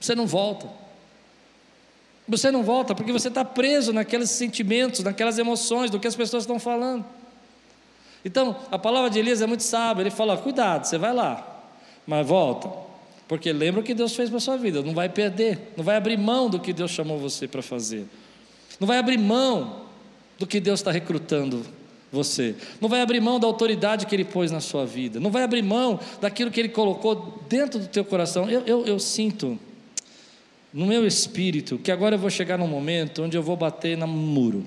[0.00, 0.68] você não volta.
[2.28, 6.42] Você não volta porque você está preso naqueles sentimentos, naquelas emoções, do que as pessoas
[6.42, 7.04] estão falando.
[8.24, 10.02] Então, a palavra de Elias é muito sábia.
[10.02, 11.64] Ele fala: cuidado, você vai lá,
[12.06, 12.68] mas volta.
[13.26, 15.96] Porque lembra o que Deus fez para a sua vida, não vai perder, não vai
[15.96, 18.06] abrir mão do que Deus chamou você para fazer,
[18.80, 19.82] não vai abrir mão
[20.38, 21.62] do que Deus está recrutando
[22.10, 25.42] você, não vai abrir mão da autoridade que Ele pôs na sua vida, não vai
[25.42, 28.48] abrir mão daquilo que Ele colocou dentro do teu coração.
[28.48, 29.58] Eu, eu, eu sinto
[30.72, 34.06] no meu espírito que agora eu vou chegar num momento onde eu vou bater no
[34.06, 34.64] muro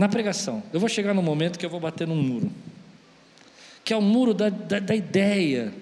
[0.00, 0.62] na pregação.
[0.72, 2.50] Eu vou chegar no momento que eu vou bater num muro,
[3.84, 5.74] que é o muro da, da, da ideia,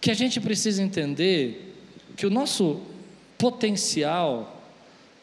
[0.00, 1.76] que a gente precisa entender
[2.16, 2.80] que o nosso
[3.36, 4.62] potencial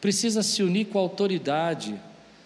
[0.00, 2.00] precisa se unir com a autoridade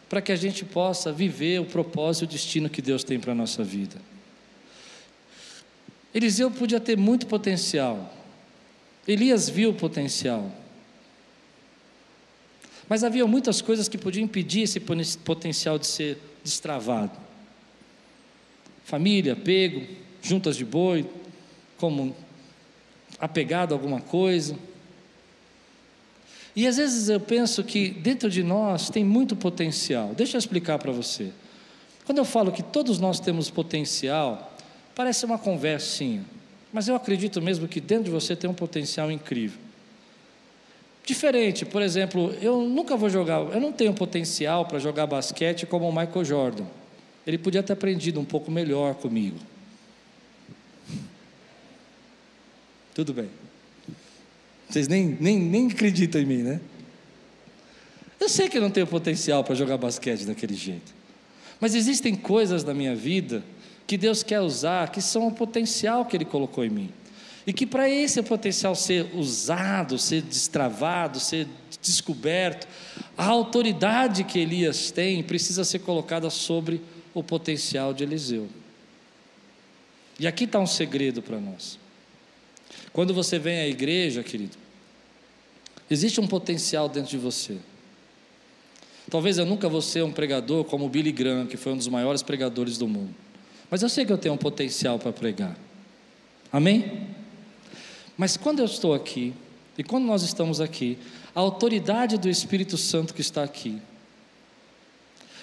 [0.08, 3.32] para que a gente possa viver o propósito e o destino que Deus tem para
[3.32, 3.96] a nossa vida.
[6.14, 8.14] Eliseu podia ter muito potencial,
[9.06, 10.50] Elias viu o potencial,
[12.88, 14.80] mas havia muitas coisas que podiam impedir esse
[15.24, 17.18] potencial de ser destravado.
[18.84, 19.86] Família, apego,
[20.20, 21.08] juntas de boi,
[21.78, 22.14] como
[23.18, 24.56] apegado a alguma coisa.
[26.54, 30.12] E às vezes eu penso que dentro de nós tem muito potencial.
[30.14, 31.32] Deixa eu explicar para você.
[32.04, 34.54] Quando eu falo que todos nós temos potencial,
[34.94, 36.24] parece uma conversinha,
[36.72, 39.58] mas eu acredito mesmo que dentro de você tem um potencial incrível.
[41.04, 45.88] Diferente, por exemplo, eu nunca vou jogar, eu não tenho potencial para jogar basquete como
[45.88, 46.64] o Michael Jordan.
[47.26, 49.38] Ele podia ter aprendido um pouco melhor comigo.
[52.94, 53.28] Tudo bem.
[54.68, 56.60] Vocês nem, nem, nem acreditam em mim, né?
[58.18, 60.94] Eu sei que eu não tenho potencial para jogar basquete daquele jeito.
[61.60, 63.42] Mas existem coisas na minha vida
[63.86, 66.90] que Deus quer usar, que são o potencial que Ele colocou em mim.
[67.46, 71.48] E que para esse potencial ser usado, ser destravado, ser
[71.80, 72.68] descoberto,
[73.16, 76.80] a autoridade que Elias tem precisa ser colocada sobre
[77.12, 78.48] o potencial de Eliseu.
[80.20, 81.78] E aqui está um segredo para nós.
[82.92, 84.56] Quando você vem à igreja, querido,
[85.90, 87.56] existe um potencial dentro de você.
[89.10, 92.22] Talvez eu nunca vou ser um pregador como Billy Graham, que foi um dos maiores
[92.22, 93.14] pregadores do mundo.
[93.72, 95.56] Mas eu sei que eu tenho um potencial para pregar.
[96.52, 97.08] Amém?
[98.18, 99.32] Mas quando eu estou aqui,
[99.78, 100.98] e quando nós estamos aqui,
[101.34, 103.80] a autoridade do Espírito Santo que está aqui,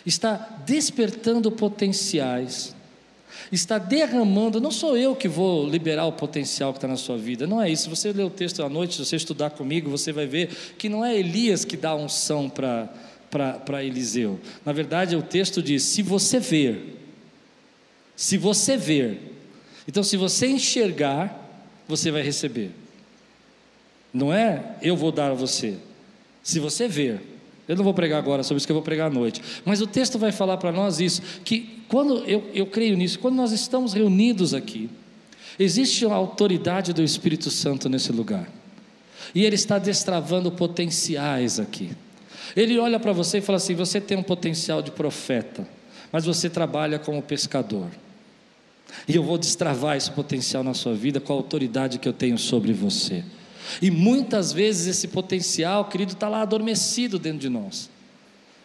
[0.06, 2.76] está despertando potenciais,
[3.52, 4.62] está derramando.
[4.62, 7.72] Não sou eu que vou liberar o potencial que está na sua vida, não é
[7.72, 7.86] isso.
[7.86, 10.88] Se você ler o texto à noite, se você estudar comigo, você vai ver que
[10.88, 14.40] não é Elias que dá unção para Eliseu.
[14.64, 16.99] Na verdade, o texto diz: se você ver,
[18.20, 19.18] se você ver,
[19.88, 22.72] então se você enxergar, você vai receber.
[24.14, 25.78] Não é eu vou dar a você.
[26.44, 27.22] Se você ver,
[27.66, 29.42] eu não vou pregar agora sobre isso que eu vou pregar à noite.
[29.64, 33.36] Mas o texto vai falar para nós isso, que quando eu, eu creio nisso, quando
[33.36, 34.90] nós estamos reunidos aqui,
[35.58, 38.50] existe a autoridade do Espírito Santo nesse lugar.
[39.34, 41.92] E ele está destravando potenciais aqui.
[42.54, 45.66] Ele olha para você e fala assim: você tem um potencial de profeta,
[46.12, 47.88] mas você trabalha como pescador.
[49.08, 52.38] E eu vou destravar esse potencial na sua vida com a autoridade que eu tenho
[52.38, 53.24] sobre você.
[53.82, 57.90] E muitas vezes esse potencial, querido, está lá adormecido dentro de nós.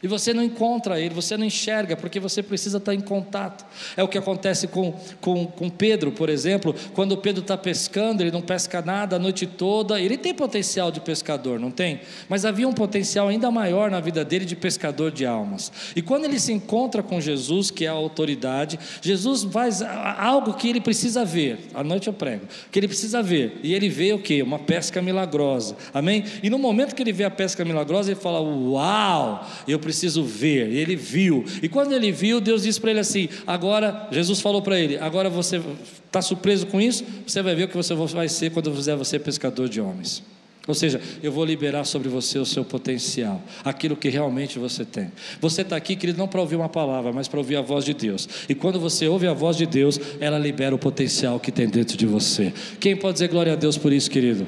[0.05, 3.65] E você não encontra ele, você não enxerga, porque você precisa estar em contato.
[3.97, 8.31] É o que acontece com, com, com Pedro, por exemplo, quando Pedro está pescando, ele
[8.31, 12.03] não pesca nada a noite toda, ele tem potencial de pescador, não tem?
[12.29, 15.73] Mas havia um potencial ainda maior na vida dele de pescador de almas.
[15.97, 20.69] E quando ele se encontra com Jesus, que é a autoridade, Jesus faz algo que
[20.69, 21.61] ele precisa ver.
[21.73, 23.59] À noite eu prego, que ele precisa ver.
[23.63, 24.43] E ele vê o que?
[24.43, 25.79] Uma pesca milagrosa.
[25.95, 26.27] Amém?
[26.43, 30.25] E no momento que ele vê a pesca milagrosa, ele fala: Uau, eu preciso preciso
[30.25, 30.71] ver.
[30.71, 31.45] E ele viu.
[31.63, 35.31] E quando ele viu, Deus disse para ele assim: agora, Jesus falou para ele: agora
[35.31, 35.63] você
[36.07, 37.05] está surpreso com isso?
[37.27, 40.23] Você vai ver o que você vai ser quando eu fizer você pescador de homens.
[40.67, 45.13] Ou seja, eu vou liberar sobre você o seu potencial, aquilo que realmente você tem.
[45.39, 47.93] Você está aqui, querido, não para ouvir uma palavra, mas para ouvir a voz de
[47.93, 48.27] Deus.
[48.49, 51.99] E quando você ouve a voz de Deus, ela libera o potencial que tem dentro
[51.99, 52.51] de você.
[52.81, 54.47] Quem pode dizer glória a Deus por isso, querido?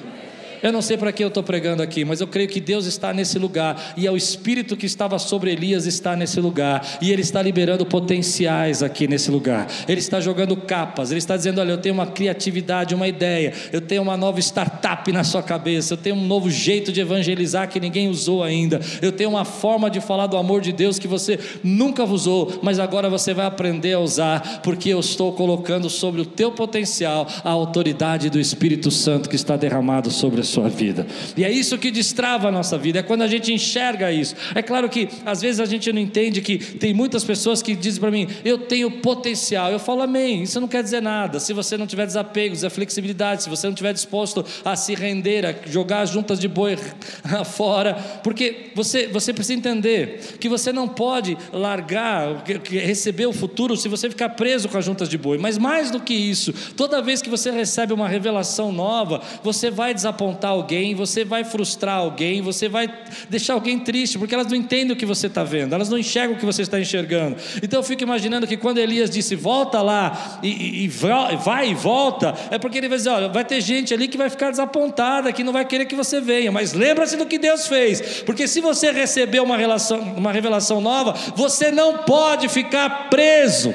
[0.63, 3.13] Eu não sei para que eu estou pregando aqui, mas eu creio que Deus está
[3.13, 7.23] nesse lugar, e é o Espírito que estava sobre Elias está nesse lugar, e ele
[7.23, 9.69] está liberando potenciais aqui nesse lugar.
[9.89, 13.81] Ele está jogando capas, ele está dizendo: Olha, eu tenho uma criatividade, uma ideia, eu
[13.81, 17.81] tenho uma nova startup na sua cabeça, eu tenho um novo jeito de evangelizar que
[17.81, 21.39] ninguém usou ainda, eu tenho uma forma de falar do amor de Deus que você
[21.63, 26.27] nunca usou, mas agora você vai aprender a usar, porque eu estou colocando sobre o
[26.27, 31.07] teu potencial a autoridade do Espírito Santo que está derramado sobre a sua vida.
[31.37, 34.35] E é isso que destrava a nossa vida, é quando a gente enxerga isso.
[34.55, 38.01] É claro que às vezes a gente não entende que tem muitas pessoas que dizem
[38.01, 39.71] para mim, eu tenho potencial.
[39.71, 40.43] Eu falo, amém.
[40.43, 41.41] Isso não quer dizer nada.
[41.41, 45.45] Se você não tiver desapegos, a flexibilidade, se você não tiver disposto a se render,
[45.45, 46.77] a jogar as juntas de boi
[47.45, 53.89] fora, porque você, você precisa entender que você não pode largar, receber o futuro se
[53.89, 55.39] você ficar preso com as juntas de boi.
[55.39, 59.95] Mas mais do que isso, toda vez que você recebe uma revelação nova, você vai
[59.95, 62.89] desapontar desapontar alguém, você vai frustrar alguém, você vai
[63.29, 66.37] deixar alguém triste, porque elas não entendem o que você está vendo, elas não enxergam
[66.37, 67.37] o que você está enxergando.
[67.63, 72.35] Então eu fico imaginando que quando Elias disse, volta lá, e, e vai e volta,
[72.51, 75.43] é porque ele vai dizer: olha, vai ter gente ali que vai ficar desapontada, que
[75.43, 78.93] não vai querer que você venha, mas lembra-se do que Deus fez, porque se você
[78.93, 83.75] receber uma, relação, uma revelação nova, você não pode ficar preso.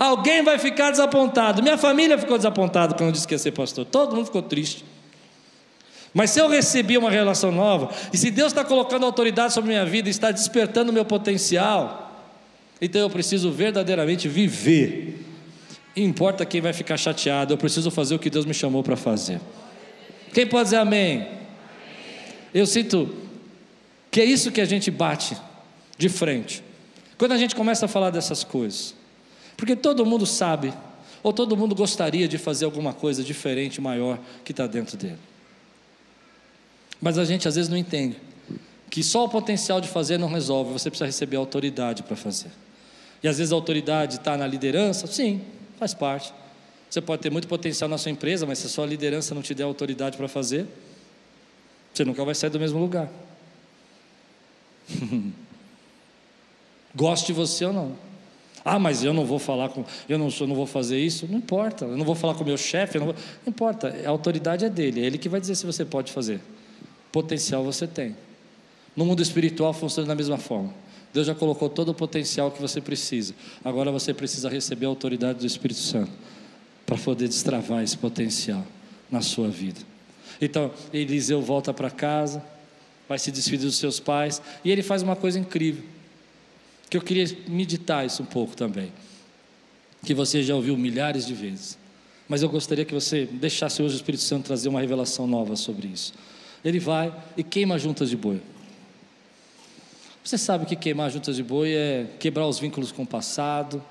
[0.00, 1.62] Alguém vai ficar desapontado.
[1.62, 3.84] Minha família ficou desapontada quando eu disse que ia ser pastor.
[3.84, 4.82] Todo mundo ficou triste.
[6.14, 9.84] Mas se eu recebi uma relação nova, e se Deus está colocando autoridade sobre minha
[9.84, 12.26] vida, está despertando meu potencial,
[12.80, 15.22] então eu preciso verdadeiramente viver.
[15.94, 18.96] E importa quem vai ficar chateado, eu preciso fazer o que Deus me chamou para
[18.96, 19.38] fazer.
[20.32, 21.28] Quem pode dizer amém?
[22.54, 23.14] Eu sinto
[24.10, 25.36] que é isso que a gente bate
[25.98, 26.64] de frente.
[27.18, 28.98] Quando a gente começa a falar dessas coisas.
[29.60, 30.72] Porque todo mundo sabe,
[31.22, 35.18] ou todo mundo gostaria de fazer alguma coisa diferente, maior, que está dentro dele.
[36.98, 38.16] Mas a gente às vezes não entende
[38.88, 42.50] que só o potencial de fazer não resolve, você precisa receber autoridade para fazer.
[43.22, 45.42] E às vezes a autoridade está na liderança, sim,
[45.78, 46.32] faz parte.
[46.88, 49.52] Você pode ter muito potencial na sua empresa, mas se a sua liderança não te
[49.52, 50.66] der autoridade para fazer,
[51.92, 53.10] você nunca vai sair do mesmo lugar.
[56.96, 58.09] Goste de você ou não.
[58.64, 61.26] Ah, mas eu não vou falar com, eu não, eu não vou fazer isso.
[61.28, 63.14] Não importa, eu não vou falar com o meu chefe, não, não
[63.46, 66.40] importa, a autoridade é dele, é ele que vai dizer se você pode fazer.
[67.10, 68.16] Potencial você tem.
[68.94, 70.74] No mundo espiritual funciona da mesma forma.
[71.12, 73.34] Deus já colocou todo o potencial que você precisa.
[73.64, 76.12] Agora você precisa receber a autoridade do Espírito Santo
[76.86, 78.64] para poder destravar esse potencial
[79.10, 79.80] na sua vida.
[80.40, 82.42] Então, Eliseu volta para casa,
[83.08, 85.82] vai se despedir dos seus pais, e ele faz uma coisa incrível
[86.90, 88.92] que eu queria meditar isso um pouco também.
[90.04, 91.78] que você já ouviu milhares de vezes.
[92.26, 95.88] Mas eu gostaria que você deixasse hoje o Espírito Santo trazer uma revelação nova sobre
[95.88, 96.14] isso.
[96.64, 98.40] Ele vai e queima juntas de boi.
[100.24, 103.82] Você sabe que queimar juntas de boi é quebrar os vínculos com o passado.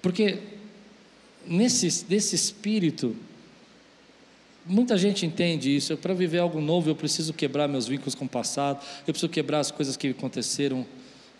[0.00, 0.38] Porque
[1.46, 3.16] nesse, nesse espírito,
[4.66, 5.96] muita gente entende isso.
[5.96, 9.60] Para viver algo novo, eu preciso quebrar meus vínculos com o passado, eu preciso quebrar
[9.60, 10.86] as coisas que aconteceram,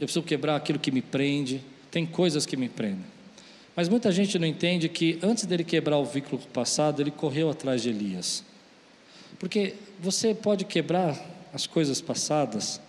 [0.01, 1.61] eu preciso quebrar aquilo que me prende.
[1.91, 3.05] Tem coisas que me prendem.
[3.77, 7.11] Mas muita gente não entende que antes dele quebrar o vínculo com o passado, ele
[7.11, 8.45] correu atrás de Elias.
[9.39, 11.19] Porque você pode quebrar
[11.53, 12.81] as coisas passadas,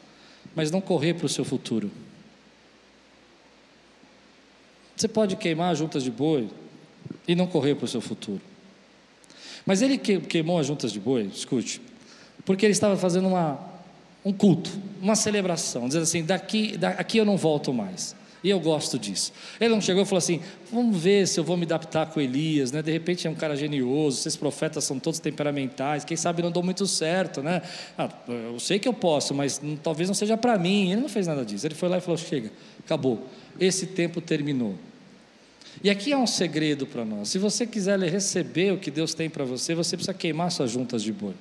[0.55, 1.91] mas não correr para o seu futuro.
[4.95, 6.49] Você pode queimar juntas de boi
[7.27, 8.41] e não correr para o seu futuro.
[9.66, 11.82] Mas ele queimou as juntas de boi, escute,
[12.45, 13.59] porque ele estava fazendo uma,
[14.26, 14.70] um culto,
[15.01, 18.16] uma celebração, dizendo assim: daqui, daqui eu não volto mais.
[18.43, 19.32] E eu gosto disso.
[19.59, 22.74] Ele não chegou e falou assim: vamos ver se eu vou me adaptar com Elias,
[22.74, 22.82] né?
[22.82, 26.61] De repente é um cara genioso, esses profetas são todos temperamentais, quem sabe não dou
[26.61, 27.61] muito certo, né?
[27.97, 30.91] Ah, eu sei que eu posso, mas talvez não seja para mim.
[30.91, 31.66] Ele não fez nada disso.
[31.66, 32.51] Ele foi lá e falou: chega,
[32.84, 33.26] acabou.
[33.57, 34.76] Esse tempo terminou.
[35.82, 37.30] E aqui há um segredo para nós.
[37.30, 41.01] Se você quiser receber o que Deus tem para você, você precisa queimar suas juntas
[41.01, 41.34] de boi.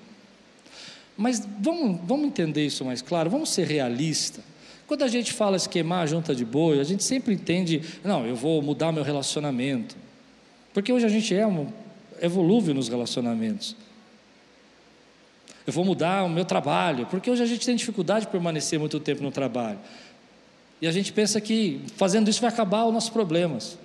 [1.17, 4.43] Mas vamos, vamos entender isso mais claro, vamos ser realistas.
[4.87, 8.35] Quando a gente fala esquemar a junta de boi, a gente sempre entende, não, eu
[8.35, 9.97] vou mudar meu relacionamento.
[10.73, 11.69] Porque hoje a gente é um,
[12.21, 13.77] é volúvel nos relacionamentos.
[15.67, 18.99] Eu vou mudar o meu trabalho, porque hoje a gente tem dificuldade de permanecer muito
[18.99, 19.79] tempo no trabalho.
[20.81, 23.79] E a gente pensa que fazendo isso vai acabar os nossos problemas.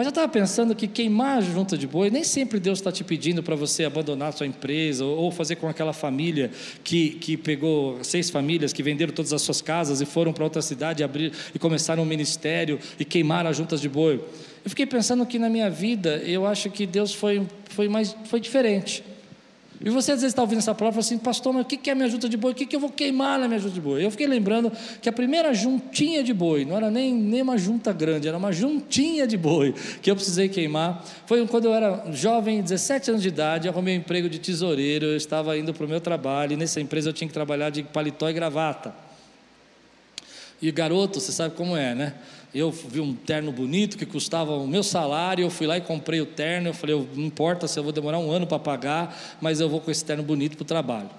[0.00, 3.04] Mas eu estava pensando que queimar a junta de boi, nem sempre Deus está te
[3.04, 6.50] pedindo para você abandonar sua empresa, ou fazer com aquela família
[6.82, 10.62] que, que pegou seis famílias que venderam todas as suas casas e foram para outra
[10.62, 14.24] cidade abrir, e começaram um ministério e queimaram as juntas de boi.
[14.64, 18.40] Eu fiquei pensando que na minha vida, eu acho que Deus foi, foi, mais, foi
[18.40, 19.04] diferente.
[19.82, 22.08] E você às vezes está ouvindo essa palavra assim, pastor, mas o que é minha
[22.08, 22.52] junta de boi?
[22.52, 24.04] O que eu vou queimar na minha junta de boi?
[24.04, 24.70] Eu fiquei lembrando
[25.00, 28.52] que a primeira juntinha de boi, não era nem, nem uma junta grande, era uma
[28.52, 31.02] juntinha de boi que eu precisei queimar.
[31.24, 35.16] Foi quando eu era jovem, 17 anos de idade, arrumei um emprego de tesoureiro, eu
[35.16, 38.28] estava indo para o meu trabalho, e nessa empresa eu tinha que trabalhar de paletó
[38.28, 38.94] e gravata.
[40.60, 42.14] E garoto, você sabe como é, né?
[42.54, 46.20] Eu vi um terno bonito que custava o meu salário, eu fui lá e comprei
[46.20, 49.60] o terno, eu falei, não importa se eu vou demorar um ano para pagar, mas
[49.60, 51.10] eu vou com esse terno bonito para o trabalho.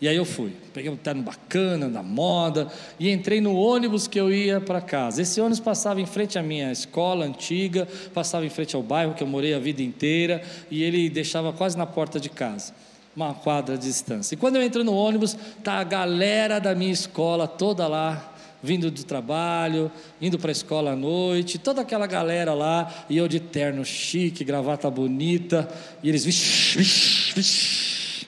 [0.00, 4.18] E aí eu fui, peguei um terno bacana, da moda, e entrei no ônibus que
[4.18, 5.22] eu ia para casa.
[5.22, 9.22] Esse ônibus passava em frente à minha escola antiga, passava em frente ao bairro que
[9.22, 12.74] eu morei a vida inteira, e ele deixava quase na porta de casa
[13.14, 14.34] uma quadra de distância.
[14.34, 18.31] E quando eu entro no ônibus, tá a galera da minha escola toda lá
[18.62, 19.90] vindo do trabalho,
[20.20, 24.44] indo para a escola à noite, toda aquela galera lá, e eu de terno chique,
[24.44, 25.68] gravata bonita,
[26.02, 28.26] e eles, vixi, vixi, vixi,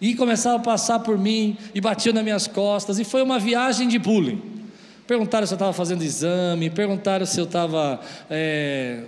[0.00, 3.86] e começavam a passar por mim, e batiam nas minhas costas, e foi uma viagem
[3.86, 4.42] de bullying.
[5.06, 8.00] Perguntaram se eu estava fazendo exame, perguntaram se eu estava.
[8.30, 9.02] É,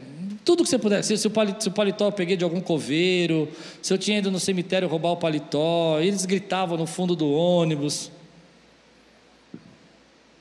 [0.45, 3.49] tudo que você puder, se, se o paletó eu peguei de algum coveiro,
[3.81, 8.11] se eu tinha ido no cemitério roubar o paletó, eles gritavam no fundo do ônibus.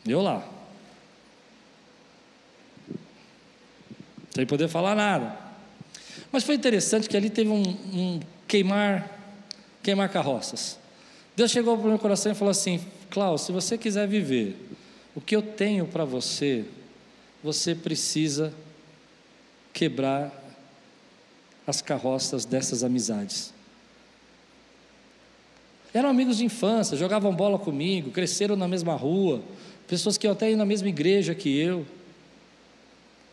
[0.05, 0.47] Eu lá.
[4.33, 5.37] Sem poder falar nada.
[6.31, 9.19] Mas foi interessante que ali teve um, um queimar,
[9.83, 10.79] queimar carroças.
[11.35, 12.79] Deus chegou para o meu coração e falou assim:
[13.09, 14.57] Klaus, se você quiser viver
[15.13, 16.65] o que eu tenho para você,
[17.43, 18.53] você precisa
[19.73, 20.31] quebrar
[21.65, 23.53] as carroças dessas amizades.
[25.93, 29.43] Eram amigos de infância, jogavam bola comigo, cresceram na mesma rua,
[29.91, 31.85] pessoas que até iam na mesma igreja que eu.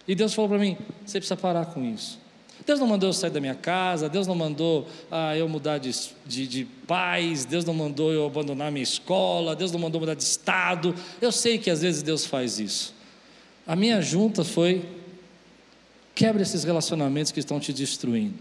[0.09, 2.19] E Deus falou para mim: você precisa parar com isso.
[2.67, 5.93] Deus não mandou eu sair da minha casa, Deus não mandou ah, eu mudar de,
[6.27, 10.25] de, de paz, Deus não mandou eu abandonar minha escola, Deus não mandou mudar de
[10.25, 10.93] estado.
[11.23, 12.93] Eu sei que às vezes Deus faz isso.
[13.65, 14.85] A minha junta foi:
[16.13, 18.35] quebra esses relacionamentos que estão te destruindo.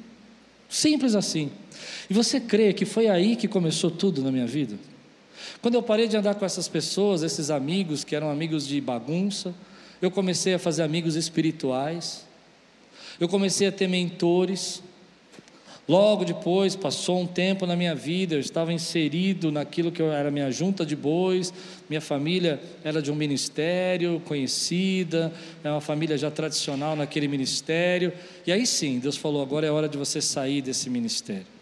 [0.67, 1.51] Simples assim.
[2.09, 4.75] E você crê que foi aí que começou tudo na minha vida?
[5.61, 9.53] Quando eu parei de andar com essas pessoas, esses amigos que eram amigos de bagunça,
[10.01, 12.25] eu comecei a fazer amigos espirituais,
[13.19, 14.83] eu comecei a ter mentores.
[15.87, 20.51] Logo depois, passou um tempo na minha vida, eu estava inserido naquilo que era minha
[20.51, 21.53] junta de bois,
[21.89, 25.31] minha família era de um ministério conhecida,
[25.63, 28.11] é uma família já tradicional naquele ministério,
[28.45, 31.56] e aí sim, Deus falou: agora é hora de você sair desse ministério.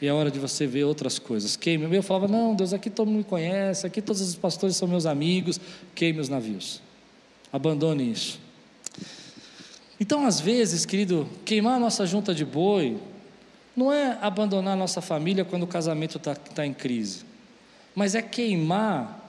[0.00, 1.56] E é hora de você ver outras coisas.
[1.56, 1.94] Queime.
[1.94, 5.06] Eu falava, não, Deus, aqui todo mundo me conhece, aqui todos os pastores são meus
[5.06, 5.58] amigos.
[5.94, 6.82] Queime os navios.
[7.52, 8.38] Abandone isso.
[9.98, 12.98] Então, às vezes, querido, queimar a nossa junta de boi
[13.74, 17.24] não é abandonar a nossa família quando o casamento está tá em crise,
[17.94, 19.22] mas é queimar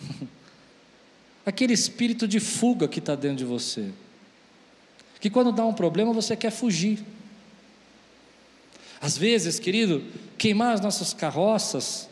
[1.44, 3.90] aquele espírito de fuga que está dentro de você.
[5.20, 7.02] Que quando dá um problema você quer fugir.
[9.04, 10.02] Às vezes, querido,
[10.38, 12.08] queimar as nossas carroças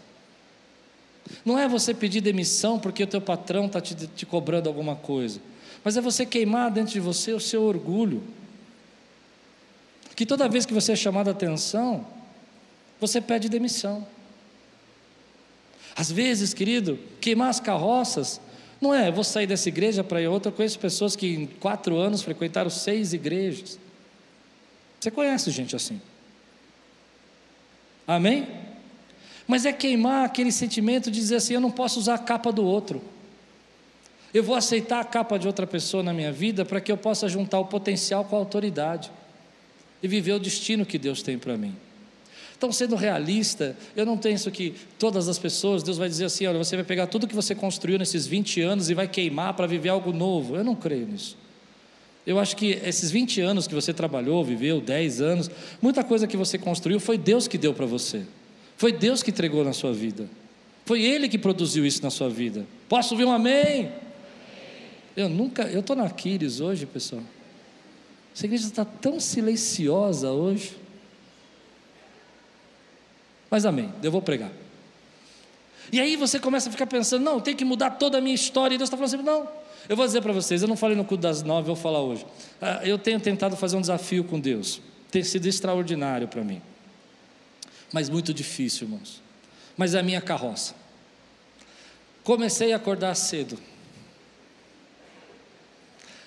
[1.43, 5.41] não é você pedir demissão porque o teu patrão está te, te cobrando alguma coisa,
[5.83, 8.23] mas é você queimar dentro de você o seu orgulho.
[10.15, 12.07] Que toda vez que você é chamado a atenção,
[13.01, 14.07] você pede demissão.
[15.97, 18.39] Às vezes, querido, queimar as carroças
[18.79, 20.51] não é, vou sair dessa igreja para ir outra.
[20.51, 23.79] Eu conheço pessoas que em quatro anos frequentaram seis igrejas.
[25.01, 25.99] Você conhece gente assim?
[28.07, 28.47] Amém?
[29.47, 32.65] Mas é queimar aquele sentimento de dizer assim: eu não posso usar a capa do
[32.65, 33.03] outro.
[34.33, 37.29] Eu vou aceitar a capa de outra pessoa na minha vida para que eu possa
[37.29, 39.11] juntar o potencial com a autoridade
[40.03, 41.77] e viver o destino que Deus tem para mim.
[42.57, 46.59] Então, sendo realista, eu não penso que todas as pessoas, Deus vai dizer assim: olha,
[46.59, 49.91] você vai pegar tudo que você construiu nesses 20 anos e vai queimar para viver
[49.91, 50.57] algo novo.
[50.57, 51.37] Eu não creio nisso.
[52.27, 55.51] Eu acho que esses 20 anos que você trabalhou, viveu, 10 anos,
[55.81, 58.23] muita coisa que você construiu foi Deus que deu para você.
[58.77, 60.29] Foi Deus que entregou na sua vida.
[60.85, 62.67] Foi Ele que produziu isso na sua vida.
[62.89, 63.91] Posso ouvir um amém?
[65.17, 67.23] Eu nunca, eu estou na Aquiles hoje, pessoal.
[68.35, 70.77] Essa igreja está tão silenciosa hoje.
[73.51, 74.51] Mas amém, eu vou pregar.
[75.93, 78.75] E aí você começa a ficar pensando, não, tem que mudar toda a minha história.
[78.75, 79.62] E Deus está falando assim, não.
[79.89, 82.01] Eu vou dizer para vocês, eu não falei no culto das nove, eu vou falar
[82.01, 82.25] hoje.
[82.61, 84.81] Ah, eu tenho tentado fazer um desafio com Deus.
[85.11, 86.63] Tem sido extraordinário para mim.
[87.93, 89.21] Mas muito difícil, irmãos.
[89.77, 90.75] Mas é a minha carroça.
[92.25, 93.59] Comecei a acordar cedo.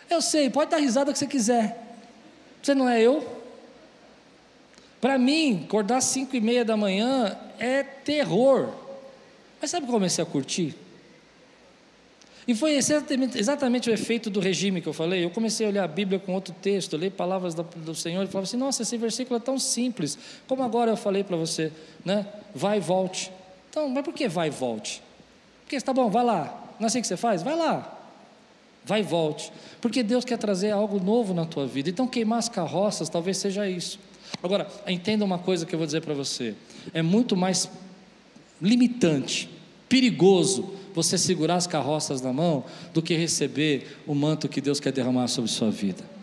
[0.09, 1.97] Eu sei, pode dar risada que você quiser.
[2.61, 3.43] Você não é eu?
[4.99, 8.73] Para mim, acordar cinco e meia da manhã é terror.
[9.61, 10.75] Mas sabe como comecei a curtir?
[12.47, 15.23] E foi exatamente, exatamente, o efeito do regime que eu falei.
[15.25, 18.43] Eu comecei a olhar a Bíblia com outro texto, ler palavras do, Senhor e falava
[18.43, 20.17] assim: Nossa, esse versículo é tão simples.
[20.47, 21.71] Como agora eu falei para você,
[22.03, 22.27] né?
[22.53, 23.31] Vai e volte.
[23.69, 25.01] Então, mas por que vai e volte?
[25.63, 26.75] Porque está bom, vai lá.
[26.79, 27.41] Não é assim que você faz?
[27.41, 27.91] Vai lá.
[28.83, 29.51] Vai e volte.
[29.81, 31.89] Porque Deus quer trazer algo novo na tua vida.
[31.89, 33.99] Então, queimar as carroças talvez seja isso.
[34.43, 36.53] Agora, entenda uma coisa que eu vou dizer para você:
[36.93, 37.67] é muito mais
[38.61, 39.49] limitante,
[39.89, 44.93] perigoso você segurar as carroças na mão do que receber o manto que Deus quer
[44.93, 46.15] derramar sobre sua vida.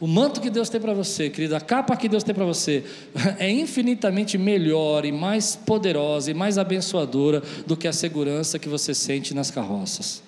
[0.00, 2.84] O manto que Deus tem para você, querida, a capa que Deus tem para você,
[3.40, 8.94] é infinitamente melhor e mais poderosa e mais abençoadora do que a segurança que você
[8.94, 10.22] sente nas carroças.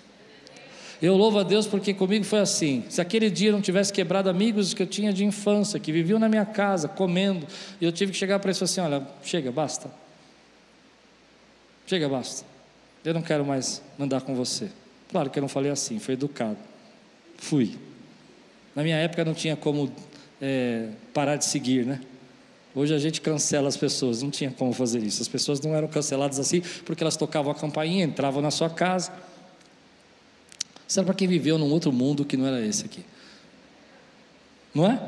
[1.00, 2.84] Eu louvo a Deus porque comigo foi assim.
[2.90, 6.28] Se aquele dia não tivesse quebrado amigos que eu tinha de infância, que viviam na
[6.28, 7.46] minha casa, comendo,
[7.80, 9.90] e eu tive que chegar para eles e falar assim: olha, chega, basta.
[11.86, 12.44] Chega, basta.
[13.04, 14.70] Eu não quero mais andar com você.
[15.10, 16.58] Claro que eu não falei assim, foi educado.
[17.38, 17.76] Fui.
[18.74, 19.90] Na minha época não tinha como
[20.40, 22.00] é, parar de seguir, né?
[22.74, 25.20] Hoje a gente cancela as pessoas, não tinha como fazer isso.
[25.20, 29.12] As pessoas não eram canceladas assim porque elas tocavam a campainha, entravam na sua casa
[30.90, 33.04] isso era para quem viveu num outro mundo que não era esse aqui.
[34.74, 35.00] Não é?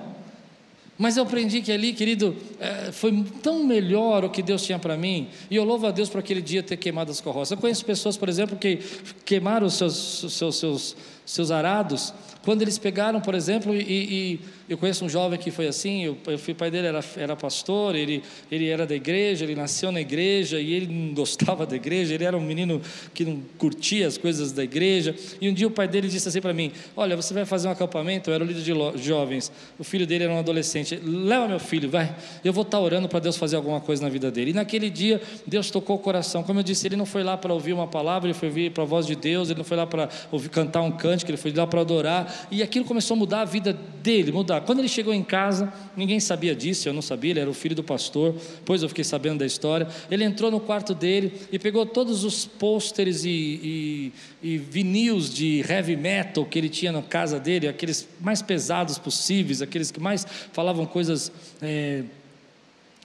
[1.02, 4.96] Mas eu aprendi que ali, querido, é, foi tão melhor o que Deus tinha para
[4.96, 7.50] mim, e eu louvo a Deus por aquele dia ter queimado as carroças.
[7.50, 8.78] Eu conheço pessoas, por exemplo, que
[9.24, 9.96] queimaram os seus,
[10.32, 10.96] seus, seus,
[11.26, 15.66] seus arados, quando eles pegaram, por exemplo, e, e eu conheço um jovem que foi
[15.66, 19.90] assim, o, o pai dele era, era pastor, ele, ele era da igreja, ele nasceu
[19.90, 22.80] na igreja e ele não gostava da igreja, ele era um menino
[23.12, 25.14] que não curtia as coisas da igreja.
[25.40, 27.70] E um dia o pai dele disse assim para mim: Olha, você vai fazer um
[27.70, 28.30] acampamento?
[28.30, 30.98] Eu era o líder de jovens, o filho dele era um adolescente.
[31.02, 32.14] Leva meu filho, vai.
[32.44, 34.50] Eu vou estar orando para Deus fazer alguma coisa na vida dele.
[34.50, 36.42] E naquele dia, Deus tocou o coração.
[36.42, 38.82] Como eu disse, ele não foi lá para ouvir uma palavra, ele foi ouvir para
[38.82, 41.52] a voz de Deus, ele não foi lá para ouvir cantar um cântico, ele foi
[41.52, 42.48] lá para adorar.
[42.50, 44.61] E aquilo começou a mudar a vida dele, mudar.
[44.62, 47.74] Quando ele chegou em casa, ninguém sabia disso, eu não sabia, ele era o filho
[47.74, 49.86] do pastor, depois eu fiquei sabendo da história.
[50.10, 55.64] Ele entrou no quarto dele e pegou todos os pôsteres e, e, e vinis de
[55.68, 60.26] heavy metal que ele tinha na casa dele, aqueles mais pesados possíveis, aqueles que mais
[60.52, 61.30] falavam coisas.
[61.60, 62.02] É,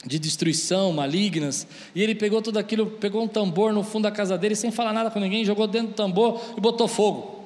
[0.06, 4.38] de destruição, malignas, e ele pegou tudo aquilo, pegou um tambor no fundo da casa
[4.38, 7.37] dele, sem falar nada com ninguém, jogou dentro do tambor e botou fogo.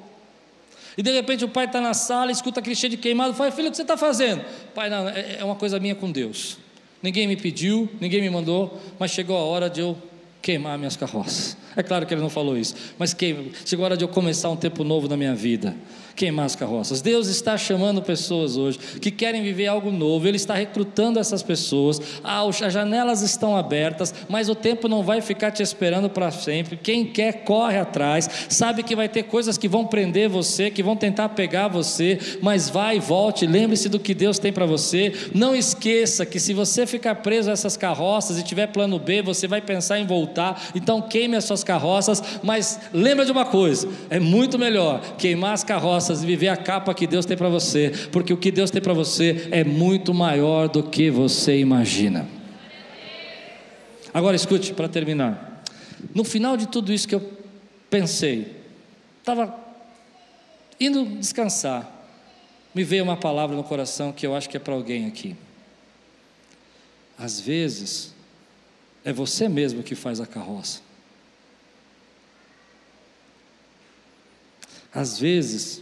[1.02, 3.70] E de repente o pai está na sala, escuta aquele cheio de queimado, fala, filho,
[3.70, 4.46] o que você está fazendo?
[4.76, 6.60] Pai, não, é, é uma coisa minha com Deus.
[7.02, 9.98] Ninguém me pediu, ninguém me mandou, mas chegou a hora de eu
[10.44, 11.58] queimar minhas carroças.
[11.76, 14.52] É claro que ele não falou isso, mas queima, chegou a hora de eu começar
[14.52, 15.76] um tempo novo na minha vida.
[16.16, 17.02] Queimar as carroças.
[17.02, 22.02] Deus está chamando pessoas hoje que querem viver algo novo, Ele está recrutando essas pessoas.
[22.24, 26.78] Ah, as janelas estão abertas, mas o tempo não vai ficar te esperando para sempre.
[26.78, 30.96] Quem quer, corre atrás, sabe que vai ter coisas que vão prender você, que vão
[30.96, 35.14] tentar pegar você, mas vai e volte, lembre-se do que Deus tem para você.
[35.34, 39.48] Não esqueça que se você ficar preso a essas carroças e tiver plano B, você
[39.48, 44.20] vai pensar em voltar, então queime as suas carroças, mas lembra de uma coisa: é
[44.20, 48.34] muito melhor queimar as carroças e viver a capa que Deus tem para você, porque
[48.34, 52.28] o que Deus tem para você é muito maior do que você imagina.
[54.14, 55.64] Agora escute para terminar.
[56.14, 57.32] No final de tudo isso que eu
[57.90, 58.56] pensei,
[59.20, 59.56] estava
[60.80, 61.90] indo descansar,
[62.74, 65.36] me veio uma palavra no coração que eu acho que é para alguém aqui.
[67.18, 68.14] Às vezes,
[69.06, 70.82] é você mesmo que faz a carroça.
[74.94, 75.82] Às vezes,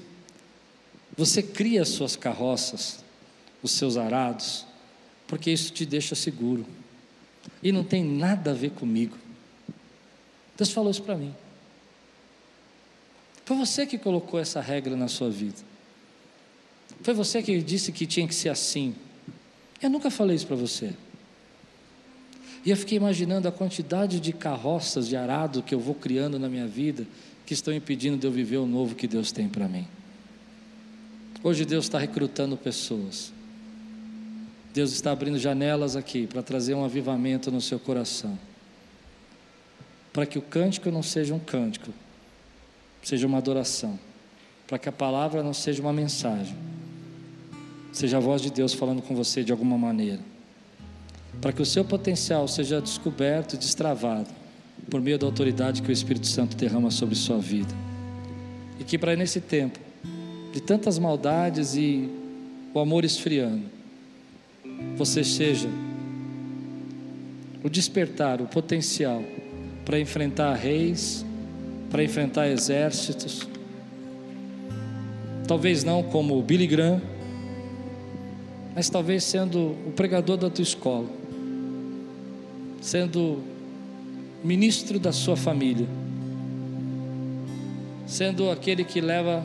[1.20, 3.03] você cria as suas carroças,
[3.61, 4.65] os seus arados,
[5.28, 6.65] porque isso te deixa seguro.
[7.61, 9.17] E não tem nada a ver comigo.
[10.55, 11.36] Deus falou isso para mim.
[13.43, 15.57] Foi você que colocou essa regra na sua vida.
[17.01, 18.95] Foi você que disse que tinha que ser assim.
[19.82, 20.93] Eu nunca falei isso para você.
[22.63, 26.47] E eu fiquei imaginando a quantidade de carroças de arado que eu vou criando na
[26.47, 27.05] minha vida
[27.45, 29.86] que estão impedindo de eu viver o novo que Deus tem para mim.
[31.42, 33.32] Hoje Deus está recrutando pessoas.
[34.74, 38.38] Deus está abrindo janelas aqui para trazer um avivamento no seu coração.
[40.12, 41.92] Para que o cântico não seja um cântico,
[43.02, 43.98] seja uma adoração.
[44.68, 46.56] Para que a palavra não seja uma mensagem,
[47.92, 50.20] seja a voz de Deus falando com você de alguma maneira.
[51.42, 54.30] Para que o seu potencial seja descoberto e destravado
[54.90, 57.74] por meio da autoridade que o Espírito Santo derrama sobre sua vida.
[58.78, 59.89] E que para nesse tempo
[60.52, 62.10] de tantas maldades e
[62.74, 63.64] o amor esfriando,
[64.95, 65.70] você seja
[67.64, 69.24] o despertar, o potencial
[69.86, 71.26] para enfrentar reis,
[71.89, 73.47] para enfrentar exércitos.
[75.47, 77.02] Talvez não como Billy Graham,
[78.76, 81.08] mas talvez sendo o pregador da tua escola,
[82.82, 83.39] sendo
[84.43, 85.88] ministro da sua família,
[88.06, 89.43] sendo aquele que leva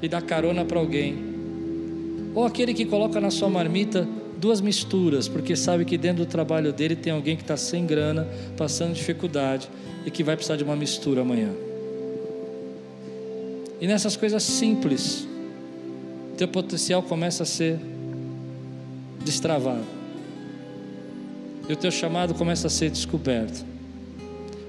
[0.00, 1.16] e dá carona para alguém,
[2.34, 4.06] ou aquele que coloca na sua marmita
[4.38, 8.28] duas misturas, porque sabe que dentro do trabalho dele tem alguém que está sem grana,
[8.56, 9.68] passando dificuldade
[10.06, 11.50] e que vai precisar de uma mistura amanhã.
[13.80, 15.26] E nessas coisas simples,
[16.36, 17.78] teu potencial começa a ser
[19.24, 19.84] destravado.
[21.68, 23.64] E o teu chamado começa a ser descoberto.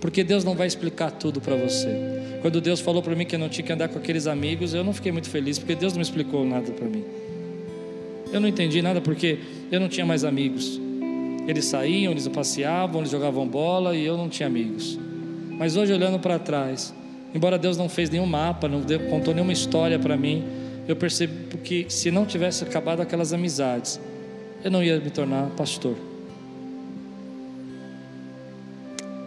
[0.02, 2.19] Porque Deus não vai explicar tudo para você.
[2.42, 4.84] Quando Deus falou para mim que eu não tinha que andar com aqueles amigos, eu
[4.84, 7.04] não fiquei muito feliz, porque Deus não explicou nada para mim.
[8.32, 9.40] Eu não entendi nada porque
[9.72, 10.80] eu não tinha mais amigos.
[11.48, 14.98] Eles saíam, eles passeavam, eles jogavam bola e eu não tinha amigos.
[15.58, 16.94] Mas hoje, olhando para trás,
[17.34, 20.46] embora Deus não fez nenhum mapa, não contou nenhuma história para mim,
[20.88, 24.00] eu percebo que se não tivesse acabado aquelas amizades,
[24.64, 25.96] eu não ia me tornar pastor.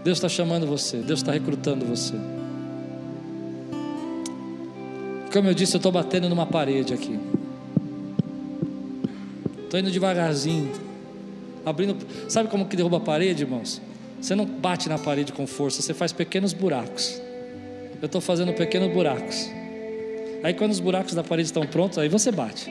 [0.05, 2.15] Deus está chamando você, Deus está recrutando você.
[5.33, 7.19] Como eu disse, eu estou batendo numa parede aqui.
[9.65, 10.71] Estou indo devagarzinho.
[11.65, 11.97] Abrindo.
[12.29, 13.81] Sabe como que derruba a parede, irmãos?
[14.21, 17.21] Você não bate na parede com força, você faz pequenos buracos.
[18.01, 19.49] Eu estou fazendo pequenos buracos.
[20.43, 22.69] Aí quando os buracos da parede estão prontos, aí você bate.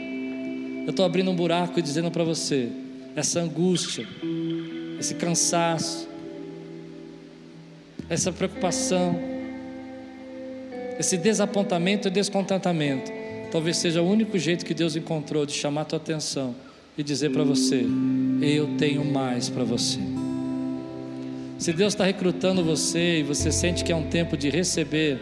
[0.85, 2.69] Eu estou abrindo um buraco e dizendo para você,
[3.15, 4.07] essa angústia,
[4.99, 6.07] esse cansaço,
[8.09, 9.30] essa preocupação,
[10.99, 13.11] esse desapontamento e descontentamento,
[13.51, 16.55] talvez seja o único jeito que Deus encontrou de chamar a tua atenção
[16.97, 17.85] e dizer para você:
[18.41, 19.99] Eu tenho mais para você.
[21.57, 25.19] Se Deus está recrutando você e você sente que é um tempo de receber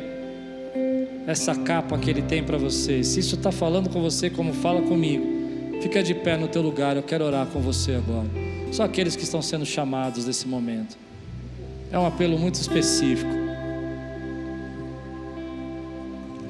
[1.28, 4.82] essa capa que Ele tem para você, se isso está falando com você como fala
[4.82, 5.26] comigo,
[5.82, 8.30] fica de pé no teu lugar, eu quero orar com você agora.
[8.72, 10.98] Só aqueles que estão sendo chamados nesse momento.
[11.92, 13.39] É um apelo muito específico.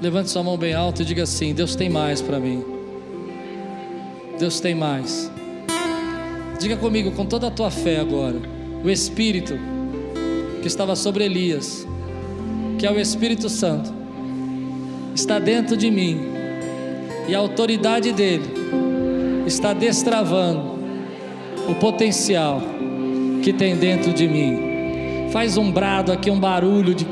[0.01, 2.63] Levante sua mão bem alta e diga assim: Deus tem mais para mim.
[4.39, 5.29] Deus tem mais.
[6.57, 8.37] Diga comigo com toda a tua fé agora.
[8.83, 9.59] O Espírito
[10.61, 11.85] que estava sobre Elias,
[12.77, 13.93] que é o Espírito Santo,
[15.13, 16.21] está dentro de mim
[17.27, 18.45] e a autoridade dele
[19.45, 20.79] está destravando
[21.67, 22.61] o potencial
[23.43, 25.29] que tem dentro de mim.
[25.31, 27.05] Faz um brado aqui, um barulho de